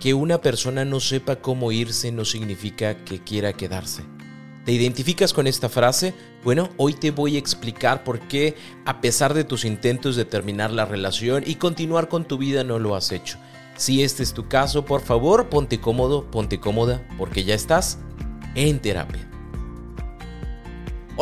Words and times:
Que 0.00 0.14
una 0.14 0.40
persona 0.40 0.86
no 0.86 0.98
sepa 0.98 1.36
cómo 1.36 1.72
irse 1.72 2.10
no 2.10 2.24
significa 2.24 3.04
que 3.04 3.22
quiera 3.22 3.52
quedarse. 3.52 4.02
¿Te 4.64 4.72
identificas 4.72 5.34
con 5.34 5.46
esta 5.46 5.68
frase? 5.68 6.14
Bueno, 6.42 6.70
hoy 6.78 6.94
te 6.94 7.10
voy 7.10 7.36
a 7.36 7.38
explicar 7.38 8.02
por 8.02 8.20
qué, 8.20 8.56
a 8.86 9.02
pesar 9.02 9.34
de 9.34 9.44
tus 9.44 9.64
intentos 9.66 10.16
de 10.16 10.24
terminar 10.24 10.70
la 10.70 10.86
relación 10.86 11.44
y 11.46 11.56
continuar 11.56 12.08
con 12.08 12.24
tu 12.24 12.38
vida, 12.38 12.64
no 12.64 12.78
lo 12.78 12.96
has 12.96 13.12
hecho. 13.12 13.38
Si 13.76 14.02
este 14.02 14.22
es 14.22 14.32
tu 14.32 14.48
caso, 14.48 14.86
por 14.86 15.02
favor, 15.02 15.48
ponte 15.48 15.80
cómodo, 15.80 16.30
ponte 16.30 16.60
cómoda, 16.60 17.06
porque 17.18 17.44
ya 17.44 17.54
estás 17.54 17.98
en 18.54 18.80
terapia. 18.80 19.29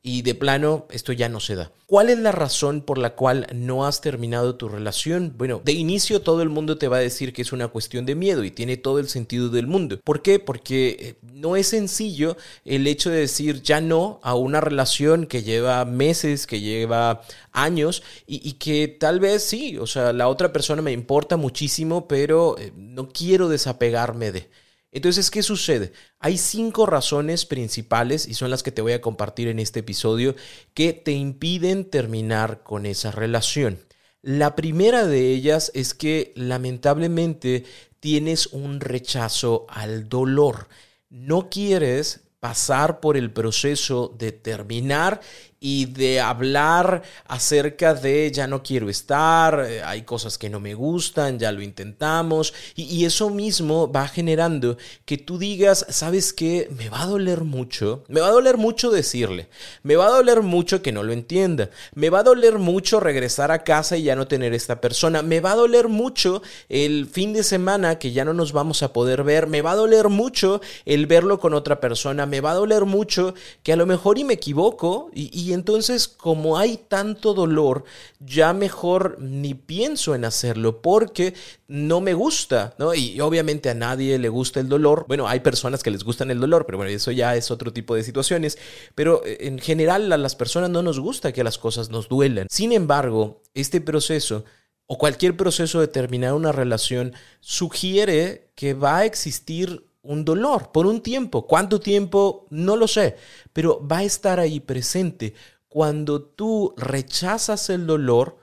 y 0.03 0.23
de 0.23 0.35
plano 0.35 0.87
esto 0.91 1.13
ya 1.13 1.29
no 1.29 1.41
se 1.41 1.55
da. 1.55 1.73
¿Cuál 1.87 2.11
es 2.11 2.19
la 2.19 2.33
razón 2.33 2.83
por 2.83 2.99
la 2.99 3.15
cual 3.15 3.47
no 3.55 3.87
has 3.87 4.03
terminado 4.03 4.57
tu 4.57 4.69
relación? 4.69 5.35
Bueno, 5.39 5.63
de 5.65 5.73
inicio 5.73 6.21
todo 6.21 6.43
el 6.43 6.51
mundo 6.51 6.77
te 6.77 6.87
va 6.87 6.99
a 6.99 7.01
decir 7.01 7.33
que 7.33 7.41
es 7.41 7.53
una 7.53 7.69
cuestión 7.69 8.05
de 8.05 8.15
miedo 8.15 8.45
y 8.45 8.51
tiene 8.51 8.77
todo 8.77 8.99
el 8.99 9.09
sentido 9.09 9.49
del 9.49 9.67
mundo. 9.67 9.99
¿Por 10.05 10.21
qué? 10.21 10.39
Porque 10.39 10.97
eh, 11.01 11.15
no 11.33 11.57
es 11.57 11.69
sencillo 11.69 12.37
el 12.65 12.87
hecho 12.87 13.09
de 13.09 13.21
decir 13.21 13.63
ya 13.63 13.81
no 13.81 14.21
a 14.23 14.35
una 14.35 14.61
relación 14.61 15.27
que 15.27 15.43
lleva 15.43 15.85
meses, 15.87 16.47
que 16.47 16.61
lleva 16.61 17.23
años 17.53 18.03
y, 18.27 18.53
que 18.55 18.89
tal 18.89 19.21
vez 19.21 19.43
sí, 19.43 19.79
o 19.79 19.87
sea, 19.87 20.13
la 20.13 20.29
otra 20.29 20.53
persona 20.53 20.83
me 20.83 20.93
importa 20.93 21.37
muchísimo, 21.37 22.07
pero 22.07 22.57
eh, 22.59 22.73
no 22.77 23.09
quiero 23.09 23.49
desapegarme 23.49 24.33
de... 24.33 24.51
Entonces, 24.91 25.31
¿qué 25.31 25.43
sucede? 25.43 25.93
Hay 26.19 26.39
cinco 26.39 26.87
razones 26.87 27.45
principales, 27.45 28.27
y 28.27 28.35
son 28.35 28.51
las 28.51 28.63
que 28.63 28.73
te 28.73 28.83
voy 28.83 28.93
a 28.93 29.01
compartir 29.01 29.49
en 29.49 29.59
este 29.59 29.81
episodio, 29.81 30.35
que 30.75 30.93
te 30.93 31.13
impiden 31.13 31.91
terminar 31.91 32.63
con 32.63 32.87
esa 32.87 33.11
relación. 33.11 33.79
La 34.23 34.57
primera 34.57 35.07
de 35.07 35.33
ellas 35.33 35.71
es 35.75 35.95
que 35.95 36.33
lamentablemente 36.37 37.65
tienes 38.01 38.47
un 38.49 38.81
rechazo 38.81 39.67
al 39.69 40.09
dolor. 40.09 40.69
No 41.11 41.51
quieres 41.51 42.23
pasar 42.41 43.01
por 43.01 43.17
el 43.17 43.33
proceso 43.33 44.15
de 44.19 44.33
terminar 44.33 45.21
y 45.61 45.87
de 45.87 46.21
hablar 46.21 47.03
acerca 47.27 47.95
de 47.95 48.31
ya 48.31 48.47
no 48.47 48.63
quiero 48.63 48.89
estar, 48.89 49.67
eh, 49.69 49.83
hay 49.83 50.03
cosas 50.03 50.39
que 50.39 50.49
no 50.49 50.61
me 50.61 50.75
gustan, 50.75 51.39
ya 51.39 51.51
lo 51.51 51.63
intentamos, 51.63 52.55
y, 52.77 52.99
eso 53.09 53.31
mismo 53.31 53.91
va 53.91 54.07
generando 54.07 54.77
que 55.05 55.19
tú 55.19 55.39
digas, 55.39 55.87
¿sabes 55.89 56.33
qué? 56.33 56.69
Me 56.77 56.91
va 56.91 57.03
a 57.03 57.07
doler 57.07 57.43
mucho, 57.43 58.05
me 58.09 58.21
va 58.21 58.29
a 58.29 58.33
doler 58.33 58.57
mucho 58.57 58.91
decirle, 58.91 59.49
me 59.83 59.97
va 59.97 60.07
a 60.07 60.11
doler 60.11 60.43
mucho 60.43 60.83
que 60.83 60.93
no 60.93 61.03
lo 61.03 61.13
entienda, 61.13 61.71
me 61.95 62.11
va 62.11 62.21
a 62.21 62.25
doler 62.25 62.59
mucho 62.59 63.01
regresar 63.01 63.51
a 63.51 63.65
casa 63.65 63.97
y 63.97 64.03
ya 64.03 64.17
no 64.17 64.29
tener 64.29 64.53
esta 64.53 64.81
persona, 64.81 65.23
me 65.23 65.41
va 65.41 65.53
a 65.53 65.57
doler 65.57 65.89
mucho 65.89 66.43
el 66.69 67.07
fin 67.07 67.33
de 67.33 67.43
semana 67.43 67.99
que 67.99 68.13
ya 68.13 68.25
no 68.25 68.35
nos 68.35 68.53
vamos 68.53 68.83
a 68.83 68.93
poder 68.93 69.23
ver, 69.25 69.47
me 69.47 69.63
va 69.63 69.73
a 69.73 69.77
doler 69.77 70.09
mucho 70.09 70.61
el 70.85 71.07
verlo 71.07 71.41
con 71.41 71.55
otra 71.55 71.81
persona, 71.81 72.27
me 72.27 72.41
va 72.41 72.51
a 72.51 72.57
doler 72.57 72.85
mucho 72.85 73.35
que 73.63 73.73
a 73.73 73.77
lo 73.77 73.87
mejor 73.87 74.19
y 74.19 74.25
me 74.25 74.35
equivoco 74.35 75.11
y 75.15 75.48
entonces 75.53 76.09
como 76.09 76.59
hay 76.59 76.79
tanto 76.89 77.35
dolor, 77.35 77.85
ya 78.21 78.53
mejor 78.53 79.17
ni 79.21 79.55
pienso 79.55 80.15
en 80.15 80.25
hacerlo 80.25 80.83
porque 80.83 81.35
no 81.67 82.01
me 82.01 82.15
gusta, 82.15 82.75
¿no? 82.79 82.95
Y 82.95 83.21
obviamente 83.21 83.71
a 83.71 83.75
nadie 83.75 84.19
le 84.19 84.29
gusta 84.29 84.61
el 84.61 84.69
dolor. 84.69 85.05
Bueno, 85.09 85.29
hay 85.29 85.41
personas 85.41 85.83
que 85.83 85.91
les 85.91 86.05
gustan 86.05 86.31
el 86.31 86.41
dolor, 86.41 86.67
pero 86.67 86.79
bueno, 86.79 86.91
eso 86.91 87.11
ya 87.11 87.37
es 87.37 87.51
otro 87.51 87.73
tipo 87.73 87.95
de 87.95 88.03
situaciones. 88.03 88.59
Pero 88.95 89.25
eh, 89.25 89.39
en 89.43 89.59
general 89.59 90.13
a 90.13 90.17
las 90.17 90.37
personas 90.37 90.71
no 90.71 90.83
nos 90.83 90.99
gusta 91.01 91.33
que 91.33 91.45
las 91.45 91.59
cosas 91.59 91.91
nos 91.91 92.09
duelan. 92.09 92.47
Sin 92.51 92.73
embargo, 92.73 93.43
este 93.55 93.81
proceso 93.81 94.45
o 94.87 94.97
cualquier 94.97 95.37
proceso 95.37 95.81
de 95.81 95.89
terminar 95.89 96.33
una 96.33 96.51
relación 96.51 97.13
sugiere 97.41 98.51
que 98.55 98.73
va 98.73 98.99
a 98.99 99.05
existir 99.05 99.88
un 100.09 100.25
dolor 100.25 100.73
por 100.73 100.87
un 100.87 101.03
tiempo. 101.03 101.47
¿Cuánto 101.47 101.81
tiempo? 101.81 102.47
No 102.49 102.77
lo 102.77 102.89
sé, 102.89 103.17
pero 103.53 103.87
va 103.87 103.99
a 103.99 104.05
estar 104.05 104.41
ahí 104.41 104.59
presente. 104.59 105.35
Cuando 105.69 106.23
tú 106.23 106.75
rechazas 106.79 107.69
el 107.69 107.87
dolor, 107.87 108.39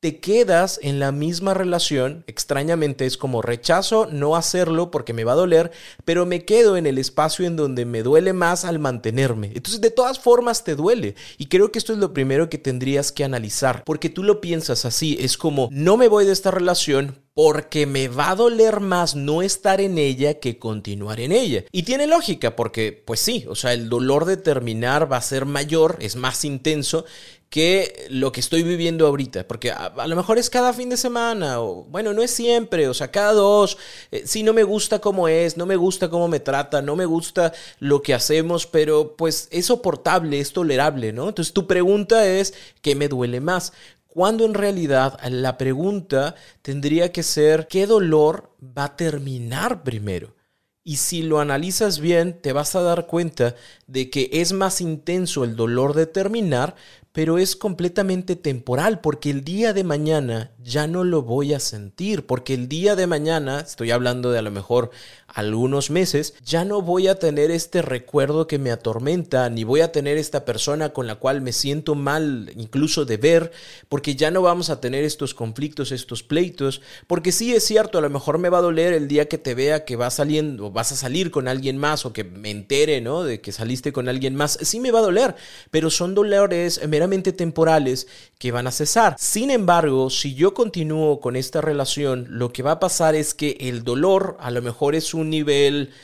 te 0.00 0.18
quedas 0.18 0.80
en 0.82 0.98
la 0.98 1.12
misma 1.12 1.52
relación, 1.52 2.24
extrañamente 2.26 3.04
es 3.04 3.18
como 3.18 3.42
rechazo 3.42 4.08
no 4.10 4.34
hacerlo 4.34 4.90
porque 4.90 5.12
me 5.12 5.24
va 5.24 5.32
a 5.32 5.36
doler, 5.36 5.72
pero 6.06 6.24
me 6.24 6.46
quedo 6.46 6.78
en 6.78 6.86
el 6.86 6.96
espacio 6.96 7.44
en 7.44 7.56
donde 7.56 7.84
me 7.84 8.02
duele 8.02 8.32
más 8.32 8.64
al 8.64 8.78
mantenerme. 8.78 9.48
Entonces 9.54 9.82
de 9.82 9.90
todas 9.90 10.18
formas 10.18 10.64
te 10.64 10.74
duele 10.74 11.16
y 11.36 11.46
creo 11.48 11.70
que 11.70 11.78
esto 11.78 11.92
es 11.92 11.98
lo 11.98 12.14
primero 12.14 12.48
que 12.48 12.56
tendrías 12.56 13.12
que 13.12 13.24
analizar, 13.24 13.84
porque 13.84 14.08
tú 14.08 14.22
lo 14.22 14.40
piensas 14.40 14.86
así, 14.86 15.18
es 15.20 15.36
como 15.36 15.68
no 15.70 15.98
me 15.98 16.08
voy 16.08 16.24
de 16.24 16.32
esta 16.32 16.50
relación 16.50 17.18
porque 17.42 17.86
me 17.86 18.08
va 18.08 18.32
a 18.32 18.34
doler 18.36 18.80
más 18.80 19.14
no 19.14 19.40
estar 19.40 19.80
en 19.80 19.96
ella 19.96 20.34
que 20.40 20.58
continuar 20.58 21.20
en 21.20 21.32
ella. 21.32 21.64
Y 21.72 21.84
tiene 21.84 22.06
lógica, 22.06 22.54
porque 22.54 22.92
pues 22.92 23.18
sí, 23.18 23.46
o 23.48 23.54
sea, 23.54 23.72
el 23.72 23.88
dolor 23.88 24.26
de 24.26 24.36
terminar 24.36 25.10
va 25.10 25.16
a 25.16 25.22
ser 25.22 25.46
mayor, 25.46 25.96
es 26.00 26.16
más 26.16 26.44
intenso 26.44 27.06
que 27.48 28.06
lo 28.10 28.30
que 28.30 28.40
estoy 28.40 28.62
viviendo 28.62 29.06
ahorita, 29.06 29.48
porque 29.48 29.72
a, 29.72 30.06
lo 30.06 30.16
mejor 30.16 30.36
es 30.36 30.50
cada 30.50 30.74
fin 30.74 30.90
de 30.90 30.98
semana, 30.98 31.62
o 31.62 31.84
bueno, 31.84 32.12
no 32.12 32.22
es 32.22 32.30
siempre, 32.30 32.88
o 32.88 32.94
sea, 32.94 33.10
cada 33.10 33.32
dos, 33.32 33.78
eh, 34.12 34.22
sí 34.26 34.42
no 34.42 34.52
me 34.52 34.62
gusta 34.62 34.98
cómo 34.98 35.26
es, 35.26 35.56
no 35.56 35.64
me 35.64 35.76
gusta 35.76 36.10
cómo 36.10 36.28
me 36.28 36.40
trata, 36.40 36.82
no 36.82 36.94
me 36.94 37.06
gusta 37.06 37.54
lo 37.78 38.02
que 38.02 38.12
hacemos, 38.12 38.66
pero 38.66 39.16
pues 39.16 39.48
es 39.50 39.64
soportable, 39.64 40.40
es 40.40 40.52
tolerable, 40.52 41.14
¿no? 41.14 41.28
Entonces 41.28 41.54
tu 41.54 41.66
pregunta 41.66 42.26
es, 42.26 42.52
¿qué 42.82 42.94
me 42.94 43.08
duele 43.08 43.40
más? 43.40 43.72
Cuando 44.10 44.44
en 44.44 44.54
realidad 44.54 45.18
la 45.28 45.56
pregunta 45.56 46.34
tendría 46.62 47.12
que 47.12 47.22
ser 47.22 47.68
¿qué 47.68 47.86
dolor 47.86 48.54
va 48.60 48.84
a 48.84 48.96
terminar 48.96 49.82
primero? 49.82 50.34
Y 50.82 50.96
si 50.96 51.22
lo 51.22 51.40
analizas 51.40 52.00
bien, 52.00 52.40
te 52.40 52.52
vas 52.52 52.74
a 52.74 52.80
dar 52.80 53.06
cuenta 53.06 53.54
de 53.86 54.10
que 54.10 54.30
es 54.32 54.52
más 54.52 54.80
intenso 54.80 55.44
el 55.44 55.54
dolor 55.54 55.94
de 55.94 56.06
terminar, 56.06 56.74
pero 57.12 57.38
es 57.38 57.56
completamente 57.56 58.36
temporal, 58.36 59.00
porque 59.00 59.30
el 59.30 59.42
día 59.42 59.72
de 59.72 59.82
mañana 59.82 60.52
ya 60.62 60.86
no 60.86 61.04
lo 61.04 61.22
voy 61.22 61.54
a 61.54 61.60
sentir, 61.60 62.26
porque 62.26 62.54
el 62.54 62.68
día 62.68 62.94
de 62.94 63.06
mañana, 63.06 63.60
estoy 63.60 63.90
hablando 63.90 64.30
de 64.30 64.38
a 64.38 64.42
lo 64.42 64.50
mejor 64.50 64.90
algunos 65.26 65.90
meses, 65.90 66.34
ya 66.44 66.64
no 66.64 66.82
voy 66.82 67.08
a 67.08 67.18
tener 67.18 67.50
este 67.50 67.82
recuerdo 67.82 68.46
que 68.46 68.58
me 68.58 68.70
atormenta, 68.70 69.48
ni 69.48 69.64
voy 69.64 69.80
a 69.80 69.92
tener 69.92 70.18
esta 70.18 70.44
persona 70.44 70.90
con 70.90 71.06
la 71.06 71.16
cual 71.16 71.40
me 71.40 71.52
siento 71.52 71.94
mal 71.94 72.52
incluso 72.56 73.04
de 73.04 73.16
ver, 73.16 73.52
porque 73.88 74.14
ya 74.14 74.30
no 74.30 74.42
vamos 74.42 74.70
a 74.70 74.80
tener 74.80 75.04
estos 75.04 75.34
conflictos, 75.34 75.92
estos 75.92 76.22
pleitos, 76.22 76.80
porque 77.06 77.32
sí 77.32 77.54
es 77.54 77.64
cierto, 77.64 77.98
a 77.98 78.02
lo 78.02 78.10
mejor 78.10 78.38
me 78.38 78.48
va 78.48 78.58
a 78.58 78.62
doler 78.62 78.92
el 78.92 79.08
día 79.08 79.28
que 79.28 79.38
te 79.38 79.54
vea 79.54 79.84
que 79.84 79.96
vas 79.96 80.14
saliendo, 80.14 80.70
vas 80.70 80.92
a 80.92 80.96
salir 80.96 81.30
con 81.30 81.48
alguien 81.48 81.76
más, 81.76 82.06
o 82.06 82.12
que 82.12 82.24
me 82.24 82.50
entere, 82.50 83.00
¿no? 83.00 83.24
De 83.24 83.40
que 83.40 83.52
saliste 83.52 83.92
con 83.92 84.08
alguien 84.08 84.34
más, 84.34 84.58
sí 84.62 84.78
me 84.78 84.90
va 84.90 85.00
a 85.00 85.02
doler, 85.02 85.34
pero 85.70 85.90
son 85.90 86.14
dolores 86.14 86.80
meramente 87.00 87.32
temporales 87.32 88.06
que 88.38 88.52
van 88.52 88.66
a 88.66 88.70
cesar. 88.70 89.16
Sin 89.18 89.50
embargo, 89.50 90.10
si 90.10 90.34
yo 90.34 90.52
continúo 90.52 91.18
con 91.18 91.34
esta 91.34 91.62
relación, 91.62 92.26
lo 92.28 92.52
que 92.52 92.62
va 92.62 92.72
a 92.72 92.78
pasar 92.78 93.14
es 93.14 93.32
que 93.32 93.56
el 93.58 93.84
dolor 93.84 94.36
a 94.38 94.50
lo 94.50 94.60
mejor 94.60 94.94
es 94.94 95.14
un 95.14 95.30
nivel 95.30 95.94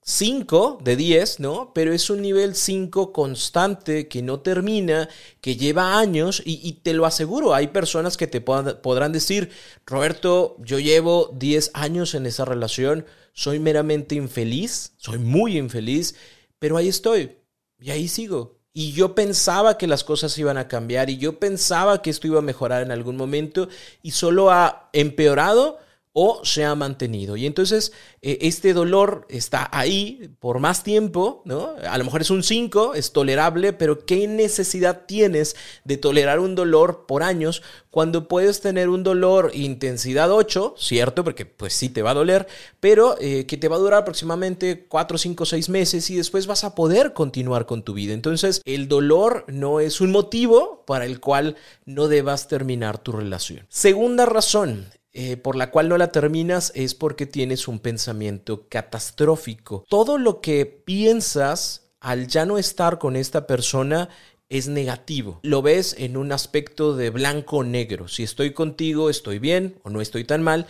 5 0.00 0.78
de 0.82 0.96
10, 0.96 1.40
¿no? 1.40 1.72
Pero 1.74 1.92
es 1.92 2.08
un 2.08 2.22
nivel 2.22 2.54
5 2.54 3.12
constante 3.12 4.08
que 4.08 4.22
no 4.22 4.40
termina, 4.40 5.10
que 5.42 5.56
lleva 5.56 5.98
años 5.98 6.40
y, 6.46 6.72
te 6.82 6.94
lo 6.94 7.04
aseguro, 7.04 7.52
hay 7.52 7.66
personas 7.66 8.16
que 8.16 8.26
te 8.26 8.40
podrán 8.40 9.12
decir, 9.12 9.50
Roberto, 9.84 10.56
yo 10.60 10.78
llevo 10.78 11.30
10 11.36 11.72
años 11.74 12.14
en 12.14 12.24
esa 12.24 12.46
relación, 12.46 13.04
soy 13.34 13.58
meramente 13.58 14.14
infeliz, 14.14 14.94
soy 14.96 15.18
muy 15.18 15.58
infeliz, 15.58 16.14
pero 16.58 16.78
ahí 16.78 16.88
estoy 16.88 17.36
y 17.78 17.90
ahí 17.90 18.08
sigo. 18.08 18.57
Y 18.72 18.92
yo 18.92 19.14
pensaba 19.14 19.78
que 19.78 19.86
las 19.86 20.04
cosas 20.04 20.36
iban 20.38 20.58
a 20.58 20.68
cambiar 20.68 21.10
y 21.10 21.18
yo 21.18 21.38
pensaba 21.38 22.00
que 22.02 22.10
esto 22.10 22.26
iba 22.26 22.38
a 22.38 22.42
mejorar 22.42 22.82
en 22.82 22.92
algún 22.92 23.16
momento 23.16 23.68
y 24.02 24.12
solo 24.12 24.50
ha 24.50 24.88
empeorado 24.92 25.78
o 26.20 26.40
se 26.42 26.64
ha 26.64 26.74
mantenido. 26.74 27.36
Y 27.36 27.46
entonces 27.46 27.92
eh, 28.22 28.38
este 28.40 28.74
dolor 28.74 29.24
está 29.28 29.68
ahí 29.70 30.32
por 30.40 30.58
más 30.58 30.82
tiempo, 30.82 31.42
¿no? 31.44 31.76
A 31.88 31.96
lo 31.96 32.02
mejor 32.02 32.22
es 32.22 32.30
un 32.30 32.42
5, 32.42 32.94
es 32.94 33.12
tolerable, 33.12 33.72
pero 33.72 34.04
¿qué 34.04 34.26
necesidad 34.26 35.06
tienes 35.06 35.54
de 35.84 35.96
tolerar 35.96 36.40
un 36.40 36.56
dolor 36.56 37.06
por 37.06 37.22
años 37.22 37.62
cuando 37.92 38.26
puedes 38.26 38.60
tener 38.60 38.88
un 38.88 39.04
dolor 39.04 39.52
intensidad 39.54 40.32
8, 40.32 40.74
cierto? 40.76 41.22
Porque 41.22 41.46
pues 41.46 41.72
sí 41.74 41.88
te 41.88 42.02
va 42.02 42.10
a 42.10 42.14
doler, 42.14 42.48
pero 42.80 43.14
eh, 43.20 43.46
que 43.46 43.56
te 43.56 43.68
va 43.68 43.76
a 43.76 43.78
durar 43.78 44.02
aproximadamente 44.02 44.86
4, 44.88 45.18
5, 45.18 45.46
6 45.46 45.68
meses 45.68 46.10
y 46.10 46.16
después 46.16 46.48
vas 46.48 46.64
a 46.64 46.74
poder 46.74 47.12
continuar 47.12 47.64
con 47.64 47.84
tu 47.84 47.94
vida. 47.94 48.12
Entonces 48.12 48.60
el 48.64 48.88
dolor 48.88 49.44
no 49.46 49.78
es 49.78 50.00
un 50.00 50.10
motivo 50.10 50.82
para 50.84 51.04
el 51.04 51.20
cual 51.20 51.54
no 51.84 52.08
debas 52.08 52.48
terminar 52.48 52.98
tu 52.98 53.12
relación. 53.12 53.64
Segunda 53.68 54.26
razón, 54.26 54.88
eh, 55.20 55.36
por 55.36 55.56
la 55.56 55.72
cual 55.72 55.88
no 55.88 55.98
la 55.98 56.12
terminas 56.12 56.70
es 56.76 56.94
porque 56.94 57.26
tienes 57.26 57.66
un 57.66 57.80
pensamiento 57.80 58.68
catastrófico. 58.68 59.84
Todo 59.88 60.16
lo 60.16 60.40
que 60.40 60.64
piensas 60.64 61.90
al 61.98 62.28
ya 62.28 62.46
no 62.46 62.56
estar 62.56 63.00
con 63.00 63.16
esta 63.16 63.44
persona 63.48 64.10
es 64.48 64.68
negativo. 64.68 65.40
Lo 65.42 65.60
ves 65.60 65.96
en 65.98 66.16
un 66.16 66.30
aspecto 66.30 66.94
de 66.94 67.10
blanco 67.10 67.56
o 67.56 67.64
negro. 67.64 68.06
Si 68.06 68.22
estoy 68.22 68.52
contigo, 68.52 69.10
estoy 69.10 69.40
bien 69.40 69.80
o 69.82 69.90
no 69.90 70.00
estoy 70.00 70.22
tan 70.22 70.40
mal 70.40 70.68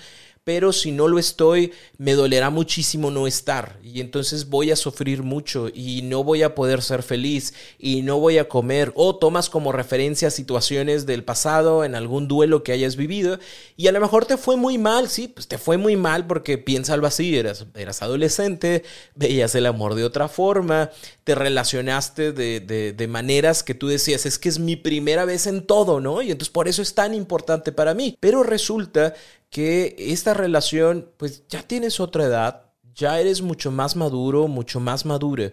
pero 0.48 0.72
si 0.72 0.92
no 0.92 1.08
lo 1.08 1.18
estoy, 1.18 1.74
me 1.98 2.14
dolerá 2.14 2.48
muchísimo 2.48 3.10
no 3.10 3.26
estar. 3.26 3.78
Y 3.84 4.00
entonces 4.00 4.48
voy 4.48 4.70
a 4.70 4.76
sufrir 4.76 5.22
mucho 5.22 5.68
y 5.68 6.00
no 6.00 6.24
voy 6.24 6.42
a 6.42 6.54
poder 6.54 6.80
ser 6.80 7.02
feliz 7.02 7.52
y 7.78 8.00
no 8.00 8.18
voy 8.18 8.38
a 8.38 8.48
comer. 8.48 8.90
O 8.94 9.14
tomas 9.16 9.50
como 9.50 9.72
referencia 9.72 10.30
situaciones 10.30 11.04
del 11.04 11.22
pasado 11.22 11.84
en 11.84 11.94
algún 11.94 12.28
duelo 12.28 12.62
que 12.62 12.72
hayas 12.72 12.96
vivido 12.96 13.38
y 13.76 13.88
a 13.88 13.92
lo 13.92 14.00
mejor 14.00 14.24
te 14.24 14.38
fue 14.38 14.56
muy 14.56 14.78
mal, 14.78 15.10
sí, 15.10 15.28
pues 15.28 15.48
te 15.48 15.58
fue 15.58 15.76
muy 15.76 15.96
mal 15.96 16.26
porque 16.26 16.56
piensa 16.56 16.94
algo 16.94 17.06
así, 17.06 17.36
eras, 17.36 17.66
eras 17.74 18.00
adolescente, 18.00 18.84
veías 19.14 19.54
el 19.54 19.66
amor 19.66 19.96
de 19.96 20.04
otra 20.04 20.28
forma, 20.28 20.90
te 21.24 21.34
relacionaste 21.34 22.32
de, 22.32 22.60
de, 22.60 22.94
de 22.94 23.06
maneras 23.06 23.62
que 23.62 23.74
tú 23.74 23.86
decías, 23.86 24.24
es 24.24 24.38
que 24.38 24.48
es 24.48 24.58
mi 24.58 24.76
primera 24.76 25.26
vez 25.26 25.46
en 25.46 25.66
todo, 25.66 26.00
¿no? 26.00 26.22
Y 26.22 26.30
entonces 26.30 26.50
por 26.50 26.68
eso 26.68 26.80
es 26.80 26.94
tan 26.94 27.12
importante 27.12 27.70
para 27.70 27.92
mí, 27.92 28.16
pero 28.18 28.42
resulta 28.42 29.12
que 29.50 29.96
esta 29.98 30.34
relación, 30.34 31.10
pues 31.16 31.44
ya 31.48 31.62
tienes 31.62 32.00
otra 32.00 32.24
edad, 32.24 32.72
ya 32.94 33.20
eres 33.20 33.42
mucho 33.42 33.70
más 33.70 33.96
maduro, 33.96 34.48
mucho 34.48 34.80
más 34.80 35.06
madura. 35.06 35.52